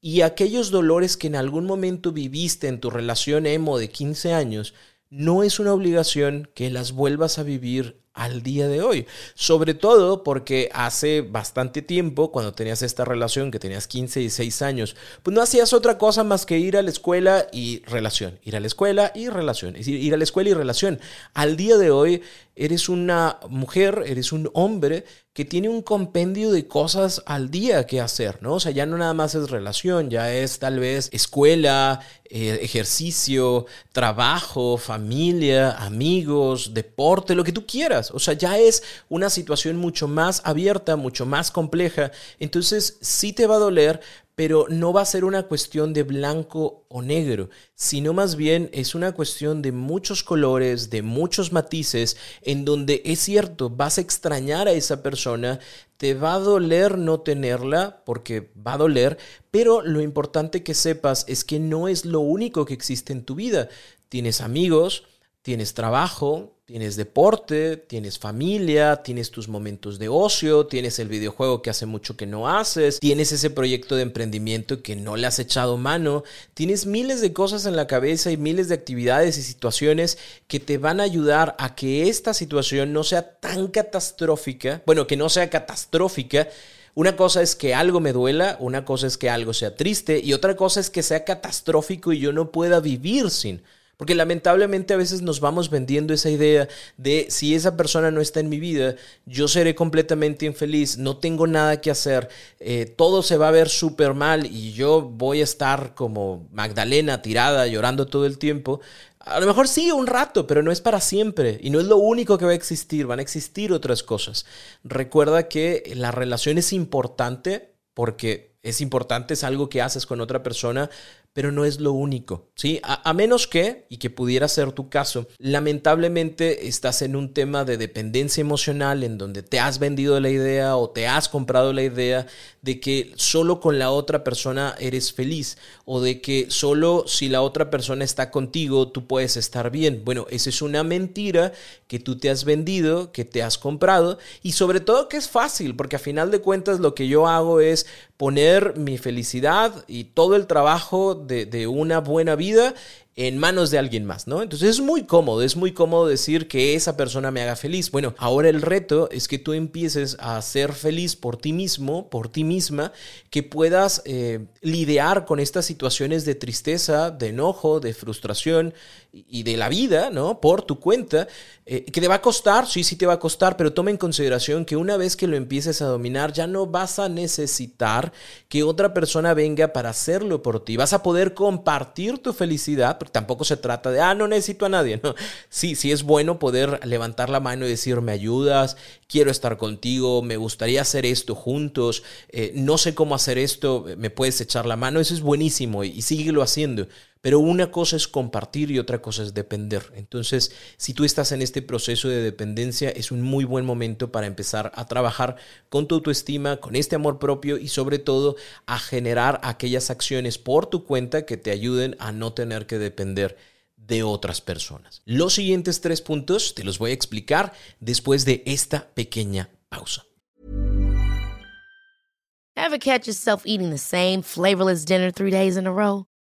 Y 0.00 0.22
aquellos 0.22 0.70
dolores 0.70 1.16
que 1.16 1.26
en 1.26 1.36
algún 1.36 1.66
momento 1.66 2.12
viviste 2.12 2.68
en 2.68 2.80
tu 2.80 2.90
relación 2.90 3.46
emo 3.46 3.78
de 3.78 3.88
15 3.88 4.32
años, 4.32 4.74
no 5.10 5.42
es 5.42 5.60
una 5.60 5.72
obligación 5.72 6.50
que 6.54 6.70
las 6.70 6.92
vuelvas 6.92 7.38
a 7.38 7.42
vivir 7.42 8.00
al 8.16 8.42
día 8.42 8.66
de 8.66 8.82
hoy. 8.82 9.06
Sobre 9.34 9.74
todo 9.74 10.24
porque 10.24 10.70
hace 10.72 11.20
bastante 11.20 11.82
tiempo, 11.82 12.32
cuando 12.32 12.52
tenías 12.52 12.82
esta 12.82 13.04
relación, 13.04 13.52
que 13.52 13.60
tenías 13.60 13.86
15 13.86 14.22
y 14.22 14.30
6 14.30 14.62
años, 14.62 14.96
pues 15.22 15.32
no 15.34 15.42
hacías 15.42 15.72
otra 15.72 15.98
cosa 15.98 16.24
más 16.24 16.46
que 16.46 16.58
ir 16.58 16.76
a 16.76 16.82
la 16.82 16.90
escuela 16.90 17.46
y 17.52 17.82
relación. 17.84 18.40
Ir 18.42 18.56
a 18.56 18.60
la 18.60 18.66
escuela 18.66 19.12
y 19.14 19.28
relación. 19.28 19.76
Ir 19.76 20.12
a 20.14 20.16
la 20.16 20.24
escuela 20.24 20.50
y 20.50 20.54
relación. 20.54 20.98
Al 21.34 21.56
día 21.56 21.76
de 21.76 21.90
hoy 21.90 22.22
eres 22.56 22.88
una 22.88 23.38
mujer, 23.50 24.02
eres 24.06 24.32
un 24.32 24.50
hombre 24.54 25.04
que 25.34 25.44
tiene 25.44 25.68
un 25.68 25.82
compendio 25.82 26.50
de 26.50 26.66
cosas 26.66 27.22
al 27.26 27.50
día 27.50 27.86
que 27.86 28.00
hacer, 28.00 28.42
¿no? 28.42 28.54
O 28.54 28.60
sea, 28.60 28.72
ya 28.72 28.86
no 28.86 28.96
nada 28.96 29.12
más 29.12 29.34
es 29.34 29.50
relación, 29.50 30.08
ya 30.08 30.32
es 30.32 30.58
tal 30.58 30.80
vez 30.80 31.10
escuela, 31.12 32.00
eh, 32.24 32.58
ejercicio, 32.62 33.66
trabajo, 33.92 34.78
familia, 34.78 35.72
amigos, 35.72 36.72
deporte, 36.72 37.34
lo 37.34 37.44
que 37.44 37.52
tú 37.52 37.66
quieras. 37.66 38.05
O 38.10 38.18
sea, 38.18 38.34
ya 38.34 38.58
es 38.58 38.82
una 39.08 39.30
situación 39.30 39.76
mucho 39.76 40.08
más 40.08 40.42
abierta, 40.44 40.96
mucho 40.96 41.26
más 41.26 41.50
compleja. 41.50 42.12
Entonces, 42.38 42.98
sí 43.00 43.32
te 43.32 43.46
va 43.46 43.56
a 43.56 43.60
doler, 43.60 44.00
pero 44.36 44.66
no 44.68 44.92
va 44.92 45.00
a 45.00 45.06
ser 45.06 45.24
una 45.24 45.44
cuestión 45.44 45.94
de 45.94 46.02
blanco 46.02 46.84
o 46.88 47.00
negro, 47.00 47.48
sino 47.74 48.12
más 48.12 48.36
bien 48.36 48.68
es 48.74 48.94
una 48.94 49.12
cuestión 49.12 49.62
de 49.62 49.72
muchos 49.72 50.22
colores, 50.22 50.90
de 50.90 51.00
muchos 51.00 51.52
matices, 51.52 52.18
en 52.42 52.66
donde 52.66 53.00
es 53.06 53.18
cierto, 53.20 53.70
vas 53.70 53.96
a 53.96 54.02
extrañar 54.02 54.68
a 54.68 54.72
esa 54.72 55.02
persona, 55.02 55.58
te 55.96 56.12
va 56.12 56.34
a 56.34 56.38
doler 56.38 56.98
no 56.98 57.20
tenerla, 57.20 58.02
porque 58.04 58.50
va 58.54 58.74
a 58.74 58.78
doler, 58.78 59.16
pero 59.50 59.80
lo 59.80 60.02
importante 60.02 60.62
que 60.62 60.74
sepas 60.74 61.24
es 61.28 61.42
que 61.42 61.58
no 61.58 61.88
es 61.88 62.04
lo 62.04 62.20
único 62.20 62.66
que 62.66 62.74
existe 62.74 63.14
en 63.14 63.24
tu 63.24 63.36
vida. 63.36 63.70
Tienes 64.10 64.42
amigos, 64.42 65.04
tienes 65.46 65.74
trabajo, 65.74 66.56
Tienes 66.66 66.96
deporte, 66.96 67.76
tienes 67.76 68.18
familia, 68.18 68.96
tienes 69.04 69.30
tus 69.30 69.46
momentos 69.46 70.00
de 70.00 70.08
ocio, 70.08 70.66
tienes 70.66 70.98
el 70.98 71.06
videojuego 71.06 71.62
que 71.62 71.70
hace 71.70 71.86
mucho 71.86 72.16
que 72.16 72.26
no 72.26 72.48
haces, 72.48 72.98
tienes 72.98 73.30
ese 73.30 73.50
proyecto 73.50 73.94
de 73.94 74.02
emprendimiento 74.02 74.82
que 74.82 74.96
no 74.96 75.14
le 75.14 75.28
has 75.28 75.38
echado 75.38 75.76
mano, 75.76 76.24
tienes 76.54 76.84
miles 76.84 77.20
de 77.20 77.32
cosas 77.32 77.66
en 77.66 77.76
la 77.76 77.86
cabeza 77.86 78.32
y 78.32 78.36
miles 78.36 78.66
de 78.66 78.74
actividades 78.74 79.38
y 79.38 79.42
situaciones 79.44 80.18
que 80.48 80.58
te 80.58 80.76
van 80.76 80.98
a 80.98 81.04
ayudar 81.04 81.54
a 81.60 81.76
que 81.76 82.08
esta 82.08 82.34
situación 82.34 82.92
no 82.92 83.04
sea 83.04 83.38
tan 83.38 83.68
catastrófica, 83.68 84.82
bueno, 84.86 85.06
que 85.06 85.16
no 85.16 85.28
sea 85.28 85.48
catastrófica, 85.48 86.48
una 86.94 87.14
cosa 87.14 87.42
es 87.42 87.54
que 87.54 87.76
algo 87.76 88.00
me 88.00 88.12
duela, 88.12 88.56
una 88.58 88.84
cosa 88.84 89.06
es 89.06 89.16
que 89.16 89.30
algo 89.30 89.54
sea 89.54 89.76
triste 89.76 90.18
y 90.18 90.32
otra 90.32 90.56
cosa 90.56 90.80
es 90.80 90.90
que 90.90 91.04
sea 91.04 91.24
catastrófico 91.24 92.12
y 92.12 92.18
yo 92.18 92.32
no 92.32 92.50
pueda 92.50 92.80
vivir 92.80 93.30
sin. 93.30 93.62
Porque 93.96 94.14
lamentablemente 94.14 94.92
a 94.92 94.98
veces 94.98 95.22
nos 95.22 95.40
vamos 95.40 95.70
vendiendo 95.70 96.12
esa 96.12 96.28
idea 96.28 96.68
de 96.98 97.26
si 97.30 97.54
esa 97.54 97.76
persona 97.76 98.10
no 98.10 98.20
está 98.20 98.40
en 98.40 98.50
mi 98.50 98.60
vida, 98.60 98.96
yo 99.24 99.48
seré 99.48 99.74
completamente 99.74 100.44
infeliz, 100.44 100.98
no 100.98 101.16
tengo 101.16 101.46
nada 101.46 101.80
que 101.80 101.90
hacer, 101.90 102.28
eh, 102.60 102.84
todo 102.84 103.22
se 103.22 103.38
va 103.38 103.48
a 103.48 103.52
ver 103.52 103.70
súper 103.70 104.12
mal 104.12 104.44
y 104.46 104.72
yo 104.72 105.00
voy 105.00 105.40
a 105.40 105.44
estar 105.44 105.94
como 105.94 106.46
Magdalena 106.52 107.22
tirada 107.22 107.66
llorando 107.66 108.06
todo 108.06 108.26
el 108.26 108.36
tiempo. 108.36 108.80
A 109.18 109.40
lo 109.40 109.46
mejor 109.46 109.66
sigue 109.66 109.92
un 109.92 110.06
rato, 110.06 110.46
pero 110.46 110.62
no 110.62 110.70
es 110.70 110.82
para 110.82 111.00
siempre 111.00 111.58
y 111.62 111.70
no 111.70 111.80
es 111.80 111.86
lo 111.86 111.96
único 111.96 112.36
que 112.36 112.44
va 112.44 112.50
a 112.52 112.54
existir, 112.54 113.06
van 113.06 113.18
a 113.18 113.22
existir 113.22 113.72
otras 113.72 114.02
cosas. 114.02 114.44
Recuerda 114.84 115.48
que 115.48 115.90
la 115.96 116.10
relación 116.10 116.58
es 116.58 116.74
importante 116.74 117.72
porque 117.94 118.56
es 118.62 118.80
importante, 118.80 119.34
es 119.34 119.42
algo 119.42 119.68
que 119.68 119.80
haces 119.80 120.06
con 120.06 120.20
otra 120.20 120.42
persona, 120.42 120.90
pero 121.36 121.52
no 121.52 121.66
es 121.66 121.80
lo 121.80 121.92
único, 121.92 122.48
¿sí? 122.54 122.80
A, 122.82 123.12
menos 123.12 123.46
que, 123.46 123.84
y 123.90 123.98
que 123.98 124.08
pudiera 124.08 124.48
ser 124.48 124.72
tu 124.72 124.88
caso, 124.88 125.28
lamentablemente 125.36 126.66
estás 126.66 127.02
en 127.02 127.14
un 127.14 127.34
tema 127.34 127.66
de 127.66 127.76
dependencia 127.76 128.40
emocional 128.40 129.04
en 129.04 129.18
donde 129.18 129.42
te 129.42 129.60
has 129.60 129.78
vendido 129.78 130.18
la 130.18 130.30
idea 130.30 130.78
o 130.78 130.88
te 130.88 131.06
has 131.06 131.28
comprado 131.28 131.74
la 131.74 131.82
idea 131.82 132.26
de 132.62 132.80
que 132.80 133.12
solo 133.16 133.60
con 133.60 133.78
la 133.78 133.90
otra 133.90 134.24
persona 134.24 134.76
eres 134.80 135.12
feliz 135.12 135.58
o 135.84 136.00
de 136.00 136.22
que 136.22 136.46
solo 136.48 137.04
si 137.06 137.28
la 137.28 137.42
otra 137.42 137.68
persona 137.68 138.02
está 138.02 138.30
contigo 138.30 138.88
tú 138.88 139.06
puedes 139.06 139.36
estar 139.36 139.70
bien. 139.70 140.02
Bueno, 140.06 140.26
esa 140.30 140.48
es 140.48 140.62
una 140.62 140.84
mentira 140.84 141.52
que 141.86 141.98
tú 141.98 142.16
te 142.16 142.30
has 142.30 142.44
vendido, 142.44 143.12
que 143.12 143.26
te 143.26 143.42
has 143.42 143.58
comprado 143.58 144.18
y 144.42 144.52
sobre 144.52 144.80
todo 144.80 145.10
que 145.10 145.18
es 145.18 145.28
fácil, 145.28 145.76
porque 145.76 145.96
a 145.96 145.98
final 145.98 146.30
de 146.30 146.40
cuentas 146.40 146.80
lo 146.80 146.94
que 146.94 147.08
yo 147.08 147.28
hago 147.28 147.60
es 147.60 147.86
poner 148.16 148.78
mi 148.78 148.96
felicidad 148.96 149.84
y 149.86 150.04
todo 150.04 150.36
el 150.36 150.46
trabajo 150.46 151.25
de, 151.26 151.66
una 151.66 152.00
buena 152.00 152.34
vida 152.36 152.74
en 153.18 153.38
manos 153.38 153.70
de 153.70 153.78
alguien 153.78 154.04
más, 154.04 154.26
¿no? 154.26 154.42
Entonces 154.42 154.68
es 154.68 154.80
muy 154.80 155.04
cómodo, 155.04 155.40
es 155.40 155.56
muy 155.56 155.72
cómodo 155.72 156.06
decir 156.06 156.48
que 156.48 156.74
esa 156.74 156.98
persona 156.98 157.30
me 157.30 157.40
haga 157.40 157.56
feliz. 157.56 157.90
Bueno, 157.90 158.14
ahora 158.18 158.50
el 158.50 158.60
reto 158.60 159.08
es 159.10 159.26
que 159.26 159.38
tú 159.38 159.54
empieces 159.54 160.18
a 160.20 160.40
ser 160.42 160.74
feliz 160.74 161.16
por 161.16 161.38
ti 161.38 161.54
mismo, 161.54 162.10
por 162.10 162.28
ti 162.28 162.44
misma, 162.44 162.92
que 163.30 163.42
puedas 163.42 164.02
eh, 164.04 164.44
lidiar 164.60 165.24
con 165.24 165.40
estas 165.40 165.64
situaciones 165.64 166.26
de 166.26 166.34
tristeza, 166.34 167.10
de 167.10 167.28
enojo, 167.28 167.80
de 167.80 167.94
frustración 167.94 168.74
y 169.12 169.44
de 169.44 169.56
la 169.56 169.70
vida, 169.70 170.10
¿no? 170.10 170.42
Por 170.42 170.60
tu 170.60 170.78
cuenta, 170.78 171.26
eh, 171.64 171.84
que 171.84 172.02
te 172.02 172.08
va 172.08 172.16
a 172.16 172.22
costar, 172.22 172.66
sí, 172.66 172.84
sí 172.84 172.96
te 172.96 173.06
va 173.06 173.14
a 173.14 173.18
costar, 173.18 173.56
pero 173.56 173.72
toma 173.72 173.90
en 173.90 173.96
consideración 173.96 174.66
que 174.66 174.76
una 174.76 174.98
vez 174.98 175.16
que 175.16 175.26
lo 175.26 175.36
empieces 175.36 175.80
a 175.80 175.86
dominar, 175.86 176.34
ya 176.34 176.46
no 176.46 176.66
vas 176.66 176.98
a 176.98 177.08
necesitar 177.08 178.12
que 178.50 178.62
otra 178.62 178.92
persona 178.92 179.32
venga 179.32 179.72
para 179.72 179.88
hacerlo 179.88 180.42
por 180.42 180.62
ti. 180.62 180.76
Vas 180.76 180.92
a 180.92 181.02
poder 181.02 181.32
compartir 181.32 182.18
tu 182.18 182.34
felicidad 182.34 182.98
tampoco 183.12 183.44
se 183.44 183.56
trata 183.56 183.90
de, 183.90 184.00
ah, 184.00 184.14
no 184.14 184.28
necesito 184.28 184.66
a 184.66 184.68
nadie, 184.68 185.00
¿no? 185.02 185.14
Sí, 185.48 185.74
sí 185.74 185.92
es 185.92 186.02
bueno 186.02 186.38
poder 186.38 186.84
levantar 186.86 187.30
la 187.30 187.40
mano 187.40 187.66
y 187.66 187.70
decir, 187.70 188.00
me 188.00 188.12
ayudas, 188.12 188.76
quiero 189.08 189.30
estar 189.30 189.56
contigo, 189.56 190.22
me 190.22 190.36
gustaría 190.36 190.82
hacer 190.82 191.06
esto 191.06 191.34
juntos, 191.34 192.02
eh, 192.28 192.52
no 192.54 192.78
sé 192.78 192.94
cómo 192.94 193.14
hacer 193.14 193.38
esto, 193.38 193.84
me 193.96 194.10
puedes 194.10 194.40
echar 194.40 194.66
la 194.66 194.76
mano, 194.76 195.00
eso 195.00 195.14
es 195.14 195.20
buenísimo 195.20 195.84
y, 195.84 195.88
y 195.88 196.02
síguelo 196.02 196.42
haciendo. 196.42 196.88
Pero 197.26 197.40
una 197.40 197.72
cosa 197.72 197.96
es 197.96 198.06
compartir 198.06 198.70
y 198.70 198.78
otra 198.78 199.02
cosa 199.02 199.24
es 199.24 199.34
depender. 199.34 199.92
Entonces, 199.96 200.52
si 200.76 200.94
tú 200.94 201.04
estás 201.04 201.32
en 201.32 201.42
este 201.42 201.60
proceso 201.60 202.08
de 202.08 202.22
dependencia, 202.22 202.88
es 202.88 203.10
un 203.10 203.20
muy 203.20 203.44
buen 203.44 203.66
momento 203.66 204.12
para 204.12 204.28
empezar 204.28 204.70
a 204.76 204.86
trabajar 204.86 205.34
con 205.68 205.88
tu 205.88 205.96
autoestima, 205.96 206.58
con 206.58 206.76
este 206.76 206.94
amor 206.94 207.18
propio 207.18 207.58
y 207.58 207.66
sobre 207.66 207.98
todo 207.98 208.36
a 208.66 208.78
generar 208.78 209.40
aquellas 209.42 209.90
acciones 209.90 210.38
por 210.38 210.66
tu 210.66 210.84
cuenta 210.84 211.26
que 211.26 211.36
te 211.36 211.50
ayuden 211.50 211.96
a 211.98 212.12
no 212.12 212.32
tener 212.32 212.66
que 212.66 212.78
depender 212.78 213.36
de 213.76 214.04
otras 214.04 214.40
personas. 214.40 215.02
Los 215.04 215.34
siguientes 215.34 215.80
tres 215.80 216.02
puntos 216.02 216.54
te 216.54 216.62
los 216.62 216.78
voy 216.78 216.92
a 216.92 216.94
explicar 216.94 217.52
después 217.80 218.24
de 218.24 218.44
esta 218.46 218.86
pequeña 218.94 219.50
pausa. 219.68 220.06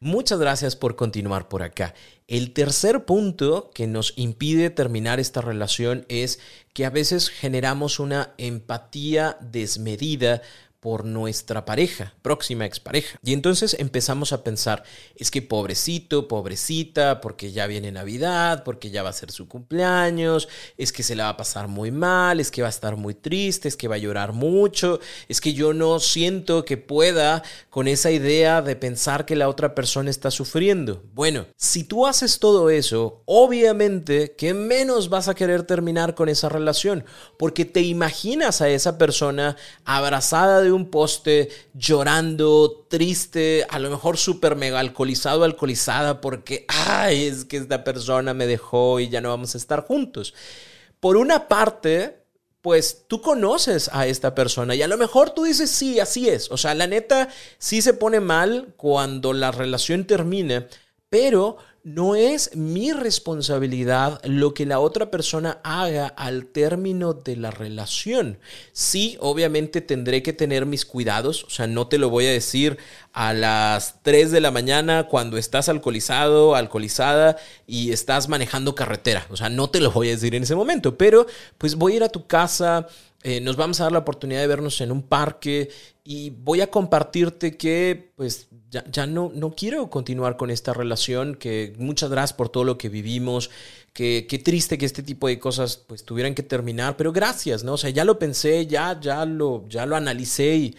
Muchas 0.00 0.38
gracias 0.38 0.76
por 0.76 0.94
continuar 0.94 1.48
por 1.48 1.64
acá. 1.64 1.92
El 2.28 2.52
tercer 2.52 3.04
punto 3.04 3.72
que 3.74 3.88
nos 3.88 4.12
impide 4.16 4.70
terminar 4.70 5.18
esta 5.18 5.40
relación 5.40 6.06
es 6.08 6.38
que 6.72 6.86
a 6.86 6.90
veces 6.90 7.30
generamos 7.30 7.98
una 7.98 8.32
empatía 8.38 9.38
desmedida 9.40 10.42
por 10.80 11.04
nuestra 11.04 11.64
pareja, 11.64 12.14
próxima 12.22 12.64
expareja. 12.64 13.18
Y 13.24 13.32
entonces 13.32 13.74
empezamos 13.78 14.32
a 14.32 14.44
pensar, 14.44 14.84
es 15.16 15.30
que 15.30 15.42
pobrecito, 15.42 16.28
pobrecita, 16.28 17.20
porque 17.20 17.50
ya 17.50 17.66
viene 17.66 17.90
Navidad, 17.90 18.62
porque 18.64 18.90
ya 18.90 19.02
va 19.02 19.10
a 19.10 19.14
ser 19.14 19.32
su 19.32 19.48
cumpleaños, 19.48 20.48
es 20.76 20.92
que 20.92 21.02
se 21.02 21.16
la 21.16 21.24
va 21.24 21.30
a 21.30 21.36
pasar 21.36 21.66
muy 21.66 21.90
mal, 21.90 22.38
es 22.38 22.50
que 22.50 22.62
va 22.62 22.68
a 22.68 22.70
estar 22.70 22.96
muy 22.96 23.14
triste, 23.14 23.66
es 23.66 23.76
que 23.76 23.88
va 23.88 23.96
a 23.96 23.98
llorar 23.98 24.32
mucho, 24.32 25.00
es 25.28 25.40
que 25.40 25.52
yo 25.52 25.72
no 25.72 25.98
siento 25.98 26.64
que 26.64 26.76
pueda 26.76 27.42
con 27.70 27.88
esa 27.88 28.12
idea 28.12 28.62
de 28.62 28.76
pensar 28.76 29.26
que 29.26 29.36
la 29.36 29.48
otra 29.48 29.74
persona 29.74 30.10
está 30.10 30.30
sufriendo. 30.30 31.02
Bueno, 31.12 31.46
si 31.56 31.82
tú 31.84 32.06
haces 32.06 32.38
todo 32.38 32.70
eso, 32.70 33.22
obviamente 33.26 34.36
que 34.36 34.54
menos 34.54 35.08
vas 35.08 35.26
a 35.26 35.34
querer 35.34 35.64
terminar 35.64 36.14
con 36.14 36.28
esa 36.28 36.48
relación, 36.48 37.04
porque 37.36 37.64
te 37.64 37.82
imaginas 37.82 38.60
a 38.60 38.68
esa 38.68 38.96
persona 38.96 39.56
abrazada 39.84 40.67
un 40.72 40.90
poste 40.90 41.48
llorando, 41.74 42.86
triste, 42.88 43.66
a 43.68 43.78
lo 43.78 43.90
mejor 43.90 44.16
súper 44.16 44.56
mega 44.56 44.80
alcoholizado, 44.80 45.44
alcoholizada, 45.44 46.20
porque, 46.20 46.64
ay, 46.68 47.26
es 47.26 47.44
que 47.44 47.56
esta 47.56 47.84
persona 47.84 48.34
me 48.34 48.46
dejó 48.46 49.00
y 49.00 49.08
ya 49.08 49.20
no 49.20 49.30
vamos 49.30 49.54
a 49.54 49.58
estar 49.58 49.86
juntos. 49.86 50.34
Por 51.00 51.16
una 51.16 51.48
parte, 51.48 52.18
pues 52.60 53.04
tú 53.08 53.20
conoces 53.20 53.88
a 53.92 54.06
esta 54.06 54.34
persona 54.34 54.74
y 54.74 54.82
a 54.82 54.88
lo 54.88 54.98
mejor 54.98 55.30
tú 55.30 55.44
dices, 55.44 55.70
sí, 55.70 56.00
así 56.00 56.28
es. 56.28 56.50
O 56.50 56.56
sea, 56.56 56.74
la 56.74 56.86
neta 56.86 57.28
sí 57.58 57.82
se 57.82 57.94
pone 57.94 58.20
mal 58.20 58.74
cuando 58.76 59.32
la 59.32 59.52
relación 59.52 60.04
termina, 60.04 60.66
pero 61.10 61.56
no 61.84 62.16
es 62.16 62.54
mi 62.54 62.92
responsabilidad 62.92 64.20
lo 64.24 64.52
que 64.52 64.66
la 64.66 64.78
otra 64.78 65.10
persona 65.10 65.58
haga 65.64 66.06
al 66.06 66.46
término 66.46 67.14
de 67.14 67.36
la 67.36 67.50
relación. 67.50 68.38
Sí, 68.72 69.16
obviamente 69.20 69.80
tendré 69.80 70.22
que 70.22 70.34
tener 70.34 70.66
mis 70.66 70.84
cuidados, 70.84 71.44
o 71.44 71.50
sea, 71.50 71.66
no 71.66 71.86
te 71.86 71.96
lo 71.96 72.10
voy 72.10 72.26
a 72.26 72.32
decir 72.32 72.76
a 73.12 73.32
las 73.32 74.02
3 74.02 74.30
de 74.30 74.40
la 74.40 74.50
mañana 74.50 75.06
cuando 75.08 75.38
estás 75.38 75.70
alcoholizado, 75.70 76.54
alcoholizada 76.54 77.36
y 77.66 77.90
estás 77.92 78.28
manejando 78.28 78.74
carretera, 78.74 79.26
o 79.30 79.36
sea, 79.36 79.48
no 79.48 79.70
te 79.70 79.80
lo 79.80 79.90
voy 79.90 80.08
a 80.08 80.12
decir 80.12 80.34
en 80.34 80.42
ese 80.42 80.56
momento, 80.56 80.98
pero 80.98 81.26
pues 81.56 81.74
voy 81.76 81.94
a 81.94 81.96
ir 81.96 82.02
a 82.02 82.10
tu 82.10 82.26
casa, 82.26 82.86
eh, 83.22 83.40
nos 83.40 83.56
vamos 83.56 83.80
a 83.80 83.84
dar 83.84 83.92
la 83.92 84.00
oportunidad 84.00 84.40
de 84.40 84.46
vernos 84.46 84.80
en 84.80 84.92
un 84.92 85.02
parque 85.02 85.70
y 86.10 86.30
voy 86.30 86.62
a 86.62 86.70
compartirte 86.70 87.58
que 87.58 88.12
pues 88.16 88.48
ya, 88.70 89.06
no, 89.06 89.30
no 89.34 89.54
quiero 89.54 89.90
continuar 89.90 90.38
con 90.38 90.50
esta 90.50 90.72
relación, 90.72 91.34
que 91.34 91.74
muchas 91.76 92.08
gracias 92.08 92.32
por 92.32 92.48
todo 92.48 92.64
lo 92.64 92.78
que 92.78 92.88
vivimos, 92.88 93.50
que 93.92 94.26
qué 94.26 94.38
triste 94.38 94.78
que 94.78 94.86
este 94.86 95.02
tipo 95.02 95.28
de 95.28 95.38
cosas 95.38 95.76
pues 95.76 96.06
tuvieran 96.06 96.34
que 96.34 96.42
terminar, 96.42 96.96
pero 96.96 97.12
gracias, 97.12 97.62
¿no? 97.62 97.74
O 97.74 97.76
sea, 97.76 97.90
ya 97.90 98.06
lo 98.06 98.18
pensé, 98.18 98.66
ya, 98.66 98.98
ya, 98.98 99.26
lo, 99.26 99.66
ya 99.68 99.84
lo 99.84 99.96
analicé 99.96 100.56
y, 100.56 100.76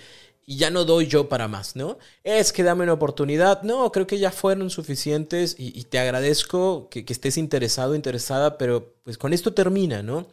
ya 0.48 0.72
no 0.72 0.84
doy 0.84 1.06
yo 1.06 1.30
para 1.30 1.48
más, 1.48 1.76
¿no? 1.76 2.00
Es 2.24 2.52
que 2.52 2.64
dame 2.64 2.82
una 2.82 2.94
oportunidad, 2.94 3.62
no, 3.62 3.92
creo 3.92 4.08
que 4.08 4.18
ya 4.18 4.32
fueron 4.32 4.72
suficientes 4.72 5.56
y, 5.60 5.84
te 5.84 6.00
agradezco 6.00 6.90
que, 6.90 7.06
que 7.06 7.14
estés 7.14 7.38
interesado, 7.38 7.94
interesada, 7.94 8.58
pero 8.58 8.96
pues 9.04 9.20
con 9.20 9.34
esto 9.34 9.54
termina, 9.54 10.02
¿no? 10.02 10.26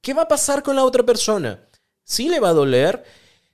¿Qué 0.00 0.14
va 0.14 0.22
a 0.22 0.28
pasar 0.28 0.62
con 0.62 0.76
la 0.76 0.84
otra 0.84 1.02
persona? 1.02 1.64
Sí 2.04 2.28
le 2.28 2.38
va 2.38 2.50
a 2.50 2.52
doler, 2.52 3.04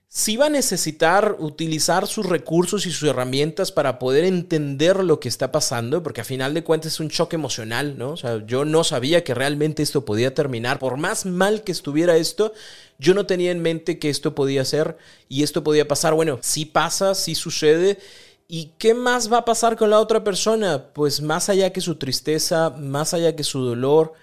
sí 0.09 0.37
va 0.37 0.45
a 0.45 0.49
necesitar 0.49 1.35
utilizar 1.39 2.07
sus 2.07 2.25
recursos 2.25 2.85
y 2.85 2.91
sus 2.91 3.09
herramientas 3.09 3.71
para 3.71 3.99
poder 3.99 4.23
entender 4.23 5.03
lo 5.03 5.19
que 5.19 5.27
está 5.27 5.51
pasando, 5.51 6.01
porque 6.01 6.21
a 6.21 6.25
final 6.25 6.53
de 6.53 6.63
cuentas 6.63 6.93
es 6.93 6.99
un 6.99 7.09
choque 7.09 7.35
emocional, 7.35 7.97
¿no? 7.97 8.11
O 8.11 8.17
sea, 8.17 8.45
yo 8.45 8.63
no 8.63 8.83
sabía 8.83 9.23
que 9.23 9.33
realmente 9.33 9.83
esto 9.83 10.05
podía 10.05 10.33
terminar. 10.33 10.79
Por 10.79 10.97
más 10.97 11.25
mal 11.25 11.63
que 11.63 11.73
estuviera 11.73 12.15
esto, 12.15 12.53
yo 12.99 13.13
no 13.13 13.25
tenía 13.25 13.51
en 13.51 13.61
mente 13.61 13.99
que 13.99 14.09
esto 14.09 14.33
podía 14.33 14.63
ser 14.65 14.97
y 15.27 15.43
esto 15.43 15.63
podía 15.63 15.87
pasar. 15.87 16.13
Bueno, 16.13 16.39
sí 16.41 16.65
pasa, 16.65 17.13
sí 17.13 17.35
sucede. 17.35 17.99
¿Y 18.47 18.71
qué 18.77 18.93
más 18.93 19.31
va 19.31 19.39
a 19.39 19.45
pasar 19.45 19.75
con 19.75 19.89
la 19.89 19.99
otra 19.99 20.23
persona? 20.23 20.85
Pues 20.93 21.21
más 21.21 21.49
allá 21.49 21.73
que 21.73 21.81
su 21.81 21.95
tristeza, 21.95 22.69
más 22.69 23.13
allá 23.13 23.35
que 23.35 23.43
su 23.43 23.61
dolor, 23.61 24.13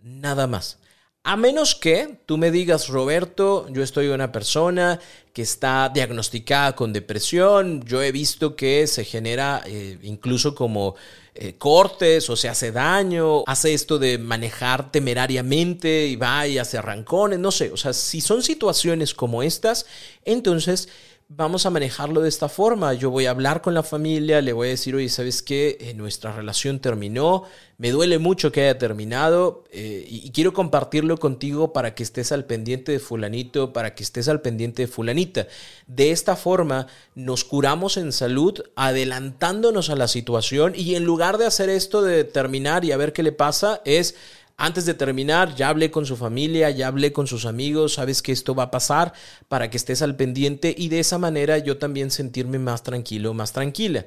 nada 0.00 0.48
más 0.48 0.78
A 1.24 1.36
menos 1.36 1.74
que 1.74 2.20
tú 2.24 2.38
me 2.38 2.50
digas, 2.50 2.88
Roberto, 2.88 3.68
yo 3.70 3.82
estoy 3.82 4.08
una 4.08 4.32
persona 4.32 4.98
que 5.34 5.42
está 5.42 5.90
diagnosticada 5.92 6.74
con 6.74 6.92
depresión, 6.92 7.84
yo 7.84 8.02
he 8.02 8.12
visto 8.12 8.56
que 8.56 8.86
se 8.86 9.04
genera 9.04 9.62
eh, 9.66 9.98
incluso 10.02 10.54
como 10.54 10.94
eh, 11.34 11.54
cortes 11.58 12.30
o 12.30 12.36
se 12.36 12.48
hace 12.48 12.72
daño, 12.72 13.44
hace 13.46 13.74
esto 13.74 13.98
de 13.98 14.18
manejar 14.18 14.90
temerariamente 14.90 16.06
y 16.06 16.16
va 16.16 16.46
y 16.48 16.58
hace 16.58 16.78
arrancones, 16.78 17.38
no 17.38 17.52
sé, 17.52 17.70
o 17.72 17.76
sea, 17.76 17.92
si 17.92 18.20
son 18.20 18.42
situaciones 18.42 19.12
como 19.12 19.42
estas, 19.42 19.86
entonces 20.24 20.88
vamos 21.30 21.66
a 21.66 21.70
manejarlo 21.70 22.22
de 22.22 22.28
esta 22.30 22.48
forma. 22.48 22.94
Yo 22.94 23.10
voy 23.10 23.26
a 23.26 23.30
hablar 23.30 23.60
con 23.60 23.74
la 23.74 23.82
familia, 23.82 24.40
le 24.40 24.54
voy 24.54 24.68
a 24.68 24.70
decir, 24.70 24.94
oye, 24.94 25.10
¿sabes 25.10 25.42
qué? 25.42 25.76
Eh, 25.78 25.92
nuestra 25.92 26.32
relación 26.32 26.80
terminó, 26.80 27.44
me 27.76 27.90
duele 27.90 28.18
mucho 28.18 28.50
que 28.50 28.62
haya 28.62 28.78
terminado 28.78 29.64
eh, 29.70 30.06
y, 30.08 30.30
quiero 30.30 30.54
compartirlo 30.54 31.18
contigo 31.18 31.72
para 31.74 31.94
que 31.94 32.02
estés 32.02 32.32
al 32.32 32.46
pendiente 32.46 32.92
de 32.92 32.98
fulanito, 32.98 33.74
para 33.74 33.94
que 33.94 34.04
estés 34.04 34.26
al 34.28 34.40
pendiente 34.40 34.82
de 34.82 34.88
fulanita. 34.88 35.48
De 35.86 36.12
esta 36.12 36.34
forma 36.34 36.86
nos 37.14 37.44
curamos 37.44 37.98
en 37.98 38.12
salud, 38.12 38.62
adelantándonos 38.74 39.90
a 39.90 39.96
la 39.96 40.08
situación 40.08 40.72
y 40.74 40.94
en 40.94 41.04
lugar 41.04 41.36
de 41.36 41.46
hacer 41.46 41.68
esto 41.68 42.00
de 42.00 42.24
terminar 42.24 42.86
y 42.86 42.92
a 42.92 42.96
ver 42.96 43.12
qué 43.12 43.22
le 43.22 43.32
pasa, 43.32 43.82
es 43.84 44.14
antes 44.58 44.84
de 44.86 44.94
terminar, 44.94 45.54
ya 45.54 45.68
hablé 45.68 45.92
con 45.92 46.04
su 46.04 46.16
familia, 46.16 46.68
ya 46.70 46.88
hablé 46.88 47.12
con 47.12 47.28
sus 47.28 47.46
amigos, 47.46 47.94
sabes 47.94 48.22
que 48.22 48.32
esto 48.32 48.56
va 48.56 48.64
a 48.64 48.70
pasar 48.72 49.12
para 49.46 49.70
que 49.70 49.76
estés 49.76 50.02
al 50.02 50.16
pendiente 50.16 50.74
y 50.76 50.88
de 50.88 50.98
esa 50.98 51.16
manera 51.16 51.58
yo 51.58 51.78
también 51.78 52.10
sentirme 52.10 52.58
más 52.58 52.82
tranquilo, 52.82 53.32
más 53.34 53.52
tranquila. 53.52 54.04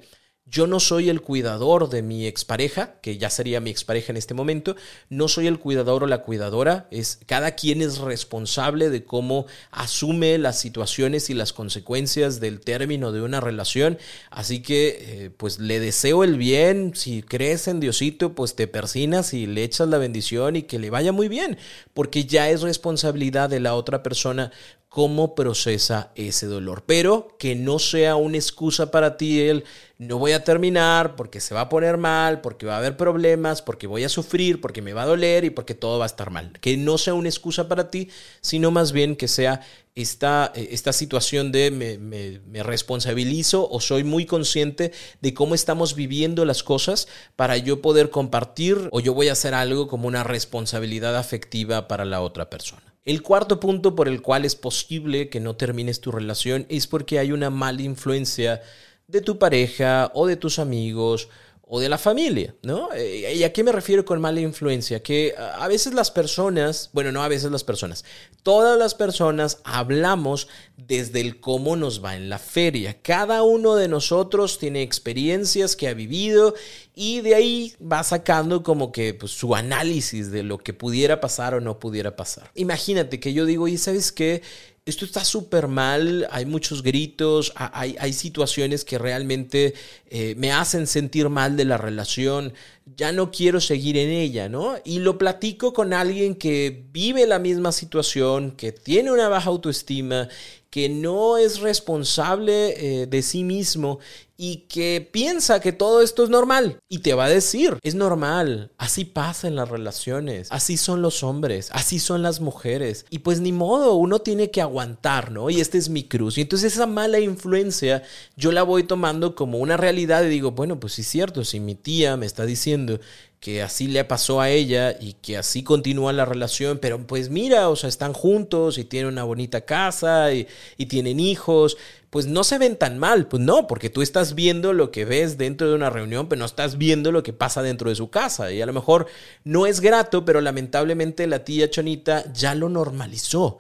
Yo 0.51 0.67
no 0.67 0.81
soy 0.81 1.10
el 1.10 1.22
cuidador 1.22 1.89
de 1.89 2.01
mi 2.01 2.27
expareja, 2.27 2.96
que 3.01 3.17
ya 3.17 3.29
sería 3.29 3.62
mi 3.62 3.70
expareja 3.70 4.12
en 4.12 4.17
este 4.17 4.34
momento, 4.34 4.75
no 5.08 5.29
soy 5.29 5.48
el 5.48 5.60
cuidador 5.60 6.03
o 6.03 6.08
la 6.08 6.24
cuidadora, 6.24 6.89
es 6.91 7.20
cada 7.25 7.51
quien 7.51 7.81
es 7.81 8.00
responsable 8.00 8.89
de 8.89 9.05
cómo 9.05 9.46
asume 9.72 10.38
las 10.38 10.60
situaciones 10.60 11.29
y 11.29 11.36
las 11.36 11.53
consecuencias 11.53 12.41
del 12.41 12.60
término 12.60 13.13
de 13.13 13.22
una 13.22 13.39
relación, 13.39 13.98
así 14.29 14.62
que 14.62 14.98
eh, 15.00 15.29
pues 15.29 15.60
le 15.60 15.79
deseo 15.79 16.25
el 16.25 16.38
bien, 16.38 16.91
si 16.96 17.24
crees 17.24 17.70
en 17.70 17.79
Diosito, 17.79 18.36
pues 18.36 18.53
te 18.53 18.67
persinas 18.67 19.34
y 19.34 19.48
le 19.48 19.63
echas 19.63 19.88
la 19.88 20.00
bendición 20.00 20.58
y 20.58 20.63
que 20.63 20.79
le 20.79 20.89
vaya 20.89 21.13
muy 21.13 21.29
bien, 21.29 21.58
porque 21.93 22.25
ya 22.25 22.50
es 22.50 22.62
responsabilidad 22.62 23.50
de 23.50 23.62
la 23.62 23.74
otra 23.74 24.03
persona 24.03 24.51
cómo 24.91 25.36
procesa 25.36 26.12
ese 26.15 26.48
dolor, 26.48 26.83
pero 26.86 27.38
que 27.39 27.55
no 27.55 27.79
sea 27.79 28.17
una 28.17 28.36
excusa 28.36 28.91
para 28.91 29.15
ti 29.15 29.39
el 29.39 29.63
no 29.98 30.17
voy 30.17 30.33
a 30.33 30.43
terminar 30.43 31.15
porque 31.15 31.39
se 31.39 31.55
va 31.55 31.62
a 31.62 31.69
poner 31.69 31.95
mal, 31.95 32.41
porque 32.41 32.65
va 32.65 32.74
a 32.74 32.79
haber 32.79 32.98
problemas, 32.98 33.62
porque 33.62 33.88
voy 33.88 34.03
a 34.03 34.10
sufrir, 34.10 34.60
porque 34.60 34.81
me 34.81 34.91
va 34.91 35.03
a 35.03 35.05
doler 35.05 35.45
y 35.45 35.50
porque 35.50 35.75
todo 35.75 35.98
va 35.98 36.03
a 36.03 36.07
estar 36.07 36.29
mal. 36.29 36.51
Que 36.60 36.75
no 36.75 36.98
sea 36.98 37.13
una 37.13 37.29
excusa 37.29 37.69
para 37.69 37.89
ti, 37.89 38.10
sino 38.41 38.69
más 38.69 38.91
bien 38.91 39.15
que 39.15 39.29
sea 39.29 39.62
esta, 39.95 40.51
eh, 40.55 40.67
esta 40.71 40.91
situación 40.91 41.53
de 41.53 41.71
me, 41.71 41.98
me 41.98 42.62
responsabilizo 42.62 43.69
o 43.71 43.79
soy 43.79 44.03
muy 44.03 44.25
consciente 44.25 44.91
de 45.21 45.33
cómo 45.33 45.55
estamos 45.55 45.95
viviendo 45.95 46.43
las 46.43 46.63
cosas 46.63 47.07
para 47.38 47.55
yo 47.55 47.81
poder 47.81 48.10
compartir 48.10 48.89
o 48.91 49.00
yo 49.00 49.13
voy 49.13 49.29
a 49.29 49.33
hacer 49.33 49.53
algo 49.53 49.88
como 49.88 50.10
una 50.10 50.25
responsabilidad 50.25 51.15
afectiva 51.15 51.88
para 51.88 52.03
la 52.03 52.19
otra 52.19 52.50
persona. 52.50 52.90
El 53.03 53.24
cuarto 53.24 53.60
punto 53.60 53.96
por 53.96 54.08
el 54.08 54.22
cual 54.22 54.46
es 54.46 54.55
posible 54.55 55.29
que 55.29 55.39
no 55.39 55.55
termines 55.55 56.01
tu 56.01 56.12
relación 56.12 56.67
es 56.70 56.86
porque 56.86 57.17
hay 57.17 57.31
una 57.31 57.50
mala 57.50 57.81
influencia 57.81 58.62
de 59.08 59.22
tu 59.22 59.39
pareja 59.39 60.12
o 60.13 60.27
de 60.27 60.36
tus 60.36 60.60
amigos 60.60 61.27
o 61.73 61.79
de 61.79 61.87
la 61.87 61.97
familia, 61.97 62.53
¿no? 62.63 62.89
Eh, 62.93 63.33
¿Y 63.33 63.45
a 63.45 63.53
qué 63.53 63.63
me 63.63 63.71
refiero 63.71 64.03
con 64.03 64.19
mala 64.19 64.41
influencia? 64.41 65.01
Que 65.01 65.33
a 65.37 65.69
veces 65.69 65.93
las 65.93 66.11
personas, 66.11 66.89
bueno, 66.91 67.13
no 67.13 67.23
a 67.23 67.29
veces 67.29 67.49
las 67.49 67.63
personas, 67.63 68.03
todas 68.43 68.77
las 68.77 68.93
personas 68.93 69.59
hablamos 69.63 70.49
desde 70.75 71.21
el 71.21 71.39
cómo 71.39 71.77
nos 71.77 72.03
va 72.03 72.17
en 72.17 72.27
la 72.27 72.39
feria. 72.39 73.01
Cada 73.01 73.43
uno 73.43 73.75
de 73.75 73.87
nosotros 73.87 74.59
tiene 74.59 74.81
experiencias 74.81 75.77
que 75.77 75.87
ha 75.87 75.93
vivido 75.93 76.55
y 76.93 77.21
de 77.21 77.35
ahí 77.35 77.73
va 77.81 78.03
sacando 78.03 78.63
como 78.63 78.91
que 78.91 79.13
pues, 79.13 79.31
su 79.31 79.55
análisis 79.55 80.29
de 80.29 80.43
lo 80.43 80.57
que 80.57 80.73
pudiera 80.73 81.21
pasar 81.21 81.53
o 81.53 81.61
no 81.61 81.79
pudiera 81.79 82.17
pasar. 82.17 82.51
Imagínate 82.53 83.21
que 83.21 83.31
yo 83.31 83.45
digo, 83.45 83.69
y 83.69 83.77
sabes 83.77 84.11
qué, 84.11 84.41
esto 84.83 85.05
está 85.05 85.23
súper 85.23 85.67
mal, 85.67 86.27
hay 86.31 86.45
muchos 86.45 86.81
gritos, 86.81 87.53
hay, 87.55 87.95
hay 88.00 88.13
situaciones 88.13 88.83
que 88.83 88.97
realmente 88.97 89.75
eh, 90.09 90.33
me 90.38 90.51
hacen 90.51 90.88
sentir 90.88 91.29
mal 91.29 91.55
de 91.55 91.65
la 91.65 91.77
relación, 91.77 92.53
ya 92.98 93.11
no 93.11 93.29
quiero 93.29 93.61
seguir 93.61 93.96
en 93.96 94.09
ella, 94.09 94.50
¿no? 94.50 94.75
Y 94.83 95.00
lo 95.00 95.20
platico 95.20 95.72
con 95.74 95.94
alguien 95.94 96.33
que 96.33 96.83
vive 96.91 97.27
la 97.27 97.37
misma 97.37 97.72
situación, 97.72 98.51
que 98.51 98.72
tiene 98.72 99.11
una 99.11 99.29
baja 99.29 99.50
autoestima, 99.50 100.29
que 100.72 100.88
no 100.88 101.38
es 101.38 101.60
responsable 101.60 103.01
eh, 103.01 103.05
de 103.05 103.22
sí 103.22 103.44
mismo 103.44 104.00
y 104.38 104.66
que 104.70 105.07
piensa 105.12 105.60
que 105.60 105.72
todo 105.72 106.01
esto 106.01 106.24
es 106.24 106.29
normal 106.31 106.79
y 106.90 107.00
te 107.00 107.14
va 107.14 107.25
a 107.25 107.29
decir, 107.29 107.77
es 107.84 107.94
normal, 107.94 108.72
así 108.77 109.05
pasa 109.05 109.48
en 109.48 109.55
las 109.55 109.70
relaciones, 109.70 110.48
así 110.50 110.77
son 110.77 111.03
los 111.03 111.22
hombres, 111.22 111.70
así 111.74 112.00
son 112.00 112.24
las 112.24 112.40
mujeres 112.40 113.05
y 113.12 113.20
pues 113.20 113.40
ni 113.42 113.51
modo, 113.51 113.94
uno 113.96 114.20
tiene 114.20 114.50
que 114.50 114.62
aguantar, 114.62 115.31
¿no? 115.31 115.51
Y 115.51 115.62
este 115.62 115.77
es 115.77 115.90
mi 115.90 116.05
cruz. 116.05 116.40
Y 116.40 116.42
entonces 116.42 116.74
esa 116.74 116.88
mala 116.88 117.20
influencia 117.20 118.01
yo 118.36 118.51
la 118.51 118.64
voy 118.64 118.84
tomando 118.84 119.36
como 119.36 119.60
una 119.60 119.77
realidad 119.77 120.24
y 120.24 120.29
digo, 120.29 120.51
bueno, 120.51 120.79
pues 120.79 120.94
sí 120.94 121.01
es 121.01 121.07
cierto, 121.07 121.44
si 121.44 121.60
mi 121.60 121.75
tía 121.75 122.18
me 122.18 122.25
está 122.25 122.46
diciendo 122.46 123.00
que 123.41 123.63
así 123.63 123.87
le 123.87 124.05
pasó 124.05 124.39
a 124.39 124.51
ella 124.51 124.95
y 125.01 125.13
que 125.13 125.35
así 125.35 125.63
continúa 125.63 126.13
la 126.13 126.25
relación, 126.25 126.77
pero 126.77 127.07
pues 127.07 127.31
mira, 127.31 127.69
o 127.69 127.75
sea, 127.75 127.89
están 127.89 128.13
juntos 128.13 128.77
y 128.77 128.85
tienen 128.85 129.11
una 129.11 129.23
bonita 129.23 129.61
casa 129.61 130.31
y, 130.31 130.47
y, 130.77 130.85
tienen 130.85 131.19
hijos, 131.19 131.75
pues 132.11 132.27
no 132.27 132.43
se 132.43 132.59
ven 132.59 132.77
tan 132.77 132.99
mal, 132.99 133.27
pues 133.27 133.41
no, 133.41 133.65
porque 133.65 133.89
tú 133.89 134.03
estás 134.03 134.35
viendo 134.35 134.73
lo 134.73 134.91
que 134.91 135.05
ves 135.05 135.39
dentro 135.39 135.67
de 135.67 135.73
una 135.73 135.89
reunión, 135.89 136.29
pero 136.29 136.37
no 136.37 136.45
estás 136.45 136.77
viendo 136.77 137.11
lo 137.11 137.23
que 137.23 137.33
pasa 137.33 137.63
dentro 137.63 137.89
de 137.89 137.95
su 137.95 138.11
casa 138.11 138.51
y 138.51 138.61
a 138.61 138.67
lo 138.67 138.73
mejor 138.73 139.07
no 139.43 139.65
es 139.65 139.81
grato, 139.81 140.23
pero 140.23 140.39
lamentablemente 140.39 141.25
la 141.25 141.43
tía 141.43 141.67
Chonita 141.67 142.31
ya 142.33 142.53
lo 142.53 142.69
normalizó. 142.69 143.57